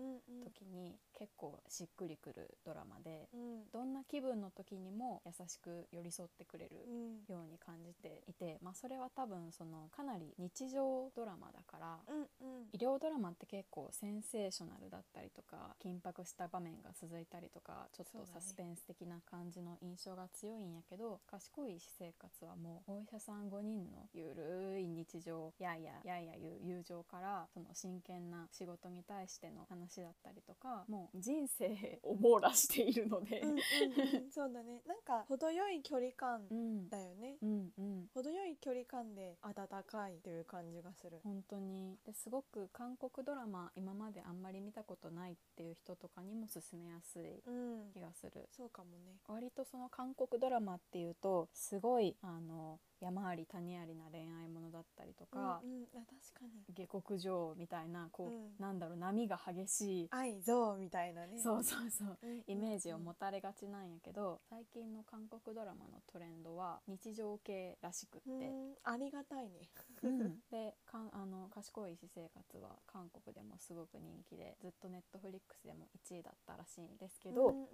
[0.44, 3.70] 時に結構しっくりくるドラマでうん。
[3.72, 7.32] どんな気分の時にも優しく寄り添ってくれるうん。
[7.32, 12.24] ように感じていて、まあ、それは多分そのかなり日常ドラマだからうんう
[12.62, 12.68] ん。
[12.72, 33.40] 医療ドラマって結構センセーショナルだったりとか緊迫した場面が続いたりとかちょっとサスペンス的な感じの印象が強いんやけど賢い私生活はもうお医者さん5人のゆるい日常やいややいやいう友情からその真剣な仕事に対しての話だったりとかもう人生を網羅しているので。
[33.40, 34.82] うんうんうんそうだね。
[34.86, 36.88] なんか程よい距離感うん。
[36.88, 37.36] だよね。
[37.42, 38.10] うんうん。
[38.14, 41.20] 程よい距離感で温かいっていう感じがする。
[41.24, 41.98] 本当に。
[42.04, 47.90] ですごく韓国ドラマ今まであんまり見たことないっていう人とかにも勧めやすいうん。
[47.92, 48.48] 気がする。
[48.52, 49.18] そうかもね。
[49.26, 56.74] 割とその韓国ドラマっていうとすごいあの山あり谷ありな恋愛ものだったりとか、うんうん、あ確かに。
[56.74, 58.50] 下克上みたいなこう、うん。
[58.58, 61.40] なんだろう波が激しい、愛憎みたいなね。
[61.40, 69.68] そうそうそううんイメージを持たれがちなんやけど最近の韓国ドラマのトレンドは日常系らしくって、うんありがたいね。
[70.02, 70.40] うん。
[70.50, 77.68] でかんあの賢い私生活は韓国でもすごく人気でずっとネットフリックスでも1位だったらしいんですけど、うんうんうん。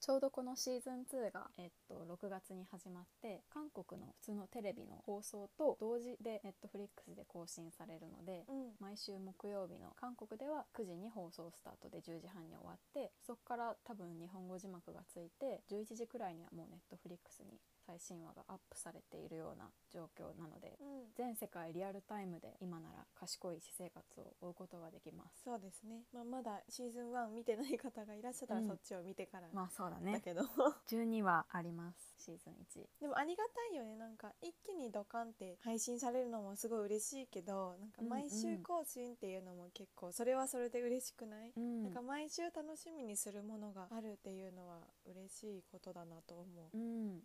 [0.00, 8.72] ちょうどこのシーズン2が、えっと、6月に始まって韓国の普通のテレビの放送と同時で Netflix で更新されるので、うん。
[8.80, 20.86] 毎週木曜日の韓国では9時に放送スタートで10時半に終わってそこから多分日本語字幕がついて11時くらいにはもう Netflix に最新話がアップされているような状況なのでうん。
[21.16, 25.42] 全世界リアルタイムで今なら賢い私生活を追うことができます。
[25.44, 28.66] そうですね、まあ、まだシーズン1見てない方がいらっしゃったらうん。
[28.66, 30.42] そっちを見てからまあそうだだねけど、
[30.90, 32.14] 12話あります。
[32.18, 33.96] シーズン1でもありがたいよね。
[33.96, 38.10] なんか一気にドカンって配信されるのもすごい嬉しいけどなんかうんうん。
[38.10, 41.82] 毎週更新っていうのも結構それはそれで嬉しくない、うん。
[41.84, 46.76] なんか毎週楽しみにするものがあるっていうのは嬉しいことだなと思う。
[46.76, 47.22] うん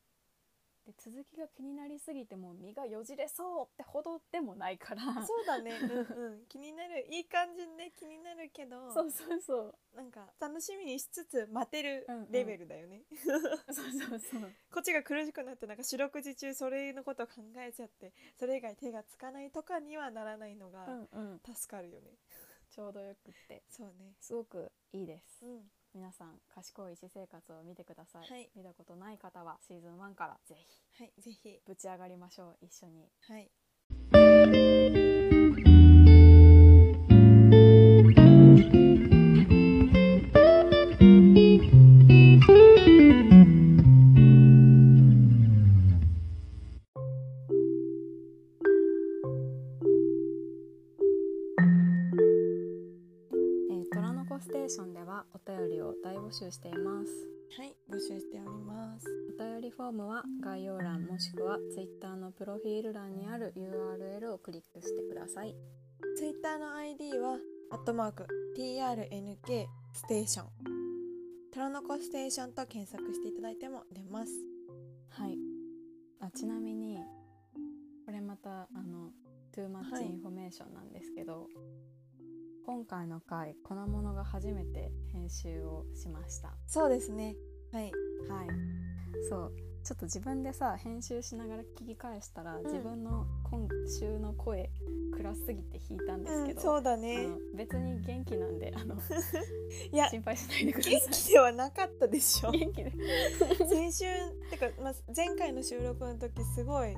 [0.86, 5.02] で続きが気になりすぎてもう身がよじれそうってほどでもないから。
[5.26, 9.76] そうだね、 うんうん、気になるいい感じで気になるけどそうそうそう。
[9.96, 12.32] なんか楽しみにしつつ待てるうんうん。
[12.32, 13.04] レベルだよね、
[13.72, 14.54] そうそうそう。
[14.72, 21.42] こっちが苦しくなってなんか四六時中それのこと考えちゃってそれ以外手がつかないとかにはならないのがうんうん。
[21.56, 22.18] 助かるよね、
[22.70, 23.64] ちょうどよくって。
[23.70, 24.16] そうね。
[24.20, 25.46] すごくいいです。
[25.46, 28.50] うん皆さん賢い私生活を見てください、はい。
[28.56, 31.60] 見たことない方はシーズン1からぜひはいぜひ。
[31.66, 32.58] ぶち上がりましょう。
[32.62, 33.10] 一緒に。
[33.22, 35.11] はい
[56.32, 57.12] 募集しています。
[57.58, 59.06] はい募集しております。
[59.38, 65.54] お便りフォームは概要欄もしくは Twitter のプロフィール欄にある URL をクリックしてください。
[66.16, 67.38] ツイッターの ID は
[67.72, 68.28] アットマーク
[68.58, 70.48] TRNK ステーション。
[71.54, 74.32] トラノコステーションと検索していただいても出ます。
[75.10, 75.38] はい。
[76.22, 76.98] あちなみに
[78.06, 79.12] これまたあの
[79.54, 80.06] Too Much はい。
[80.06, 81.50] Information なんですけど、
[82.66, 86.54] 今回の回粉物が初めて編集をしました。
[86.68, 87.36] そうですね。
[87.72, 87.84] はい。
[87.84, 87.92] はい。
[89.30, 89.54] そう。
[89.84, 92.64] ちょっと自分でさ編集しながら聞き返したら、ん。
[92.64, 93.68] 自分の今
[94.00, 94.70] 週の声
[95.18, 98.96] 暗すぎて弾いたんですけど、うん、そうだあねの別に元気なんであの
[99.92, 100.94] いや心配しないでください。
[100.94, 102.52] 元気ではなかったでしょ。
[102.52, 102.92] 元気で。
[103.68, 104.06] 先週
[104.52, 106.96] てか、まあ、前回の収録の時すごい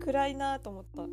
[0.00, 1.06] 暗いなと思った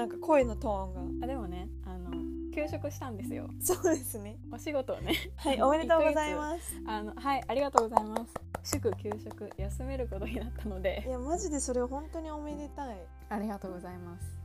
[0.00, 1.26] なんか声のトーンが。
[1.26, 2.10] あでもねあの
[2.54, 3.50] 休職したんですよ。
[3.60, 4.38] そうですね。
[4.50, 5.14] お仕事をね。
[5.36, 6.80] はいおめでとうございます。
[6.88, 8.16] あのはいありがとうございま
[8.64, 8.76] す。
[8.76, 12.96] 祝休職休めることになったのいでやマジでそれ本当におめでたい。
[13.28, 14.40] ありがとうございます。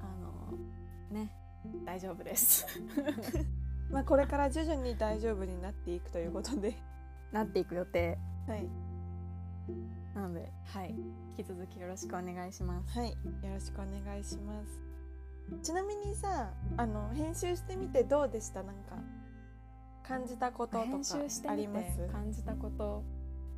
[0.00, 0.56] あの
[1.10, 1.32] ね
[1.84, 2.64] 大丈夫です。
[3.90, 6.76] まあこれから徐々に大丈夫になっていくということで。
[7.32, 8.16] なっていく予定。
[8.46, 8.68] はい。
[10.14, 10.94] なのではい
[11.36, 12.98] 引き続きよろしくお願いします。
[12.98, 13.16] はいよ
[13.52, 14.80] ろしくお願いします。
[15.62, 18.62] ちなみにさあの編集してみてどうでした？
[18.62, 18.96] なんか
[20.06, 20.84] 感じたこととか
[21.48, 22.08] あります？
[22.12, 23.02] 感じたこと。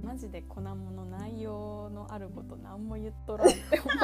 [0.02, 3.98] マジで粉物内容のあること何も言っとらんって思っい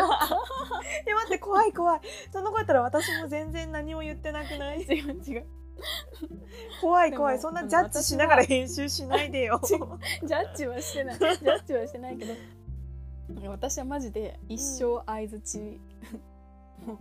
[1.06, 2.00] や待って怖い怖い。
[2.32, 4.86] そんなことやったら私も全然何も言ってなくない？
[4.86, 5.46] た 違う違う。
[6.80, 7.38] 怖い怖い。
[7.38, 9.60] そんなジャッジしながら編集しないでよ。
[9.62, 11.18] ジャッジはしてない。
[11.18, 12.34] ジャッジはしてないけど
[13.48, 15.58] 私はマジで一生相づち、
[16.86, 16.98] もう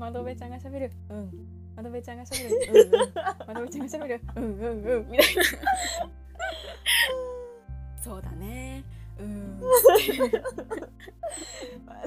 [0.00, 0.90] 窓辺ちゃんがしゃべる。
[1.08, 1.30] うん。
[1.76, 2.56] 窓辺ちゃんがしゃべる。
[2.72, 3.12] うんうん。
[3.46, 4.20] 窓辺ちゃんがしゃべる。
[4.36, 4.52] うんうん
[4.82, 5.10] うん。
[5.10, 5.42] みたいな。
[8.02, 8.84] そうだね。
[9.18, 9.60] うん。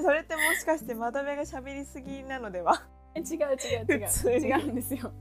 [0.02, 2.82] それってもしかして窓辺が喋りすぎなのでは？
[3.14, 3.34] え違う違
[3.82, 4.08] う違う。
[4.38, 5.12] 違うんですよ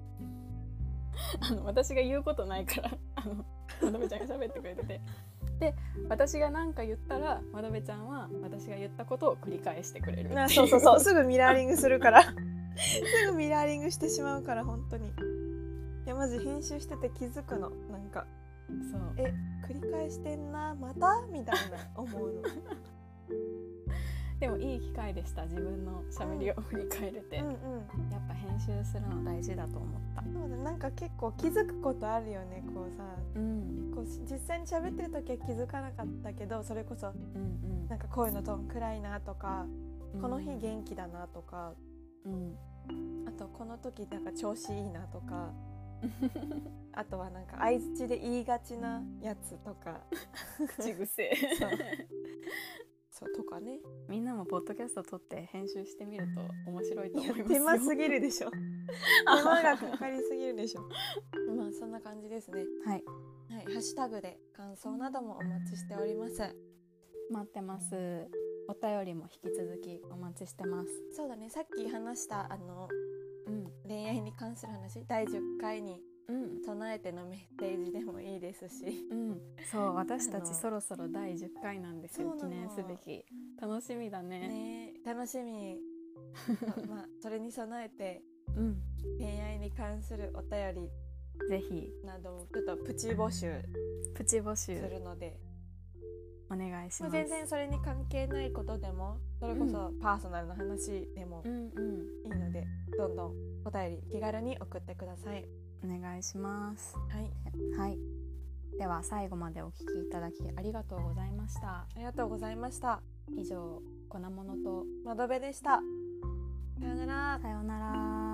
[1.42, 3.46] あの私が言うことないから あの
[3.82, 5.02] 窓辺ちゃんが喋ってくれてて。
[5.60, 5.74] で
[6.08, 11.00] 私が何か言ったら窓辺ちゃんは私が言ったことを繰り返してくれるそうそうそう。
[11.02, 12.22] すぐミラーリングするから。
[12.24, 12.32] す
[13.32, 15.08] ぐミラーリングしてしまうから本当に。
[15.08, 15.12] い
[16.06, 17.72] やマジ編集してて気づくの。
[17.92, 18.28] なんか
[18.92, 19.14] そう。
[19.18, 19.34] え
[19.68, 21.26] 繰り返してんなまた？
[21.32, 22.42] みたいな思うの
[24.40, 27.54] でもいい機会でした自分のしゃべりを振り返れて、うんうん。
[28.12, 30.22] やっぱ編集するの大事だと思った。
[30.22, 33.04] そうだなんか結構気づくことあるよねこうさ。
[33.36, 33.92] うん。
[33.96, 39.66] こう実際に喋ってる時は気づかなかったけどそれこそうんなんか声のトーン暗いなとか、
[40.14, 40.22] うん。
[40.22, 41.74] この日元気だなとか。
[42.26, 42.56] うん。
[43.28, 45.52] あとこの時なんか調子いいなとか。
[46.94, 50.02] あとはなんか相づちで言いがちなやつとか。
[50.78, 51.32] 口癖
[53.18, 53.80] そうとかね。
[54.08, 57.48] みんなもポッドキャスト撮って編集してみると面白いと思いますよ。
[57.48, 58.52] 手間すぎるでしょ。
[59.26, 60.82] 手間がかかりすぎるでしょ。
[61.56, 62.64] まあそんな感じですね。
[62.86, 63.04] はい。
[63.50, 66.42] はいハッシュタグで感想などもお待ちしております。
[67.32, 67.96] 待ってます。
[68.68, 70.92] お便りも引き続きお待ちしてます。
[71.14, 71.50] そうだね。
[71.50, 72.88] さっき話したあの
[73.48, 73.72] うん。
[73.88, 76.64] 恋愛に関する話第10回にうん。
[76.66, 79.08] 備えてのメッセージでもいいですし。
[79.12, 83.26] うん、そう私たちそろそろ第10回なんですよ記念すべき。
[83.60, 84.48] 楽しみだね。
[84.48, 84.94] ね。
[85.06, 85.80] 楽しみ。
[86.88, 88.22] まあそれに備えて
[88.56, 88.82] うん。
[89.18, 90.90] 恋愛に関するお便り
[91.50, 91.94] ぜひ。
[92.04, 93.64] などをちょっとプチ募集
[94.16, 95.40] プチ募す集るので、
[96.50, 97.12] お願いします。
[97.12, 102.08] 全然それに関係ないことでもそれこそパーソナルな話でもうんうん。
[102.26, 102.66] いいので、
[102.98, 103.34] どんどん
[103.66, 105.48] お便り気軽に送ってください。
[105.84, 107.98] お願いしますはい、はい
[108.78, 113.02] では最後までお聞きいただきありがとうございましたありがとうございました。
[113.36, 115.82] 以上粉物と窓辺でした。
[116.80, 117.40] さようなら。
[117.42, 118.27] さようなら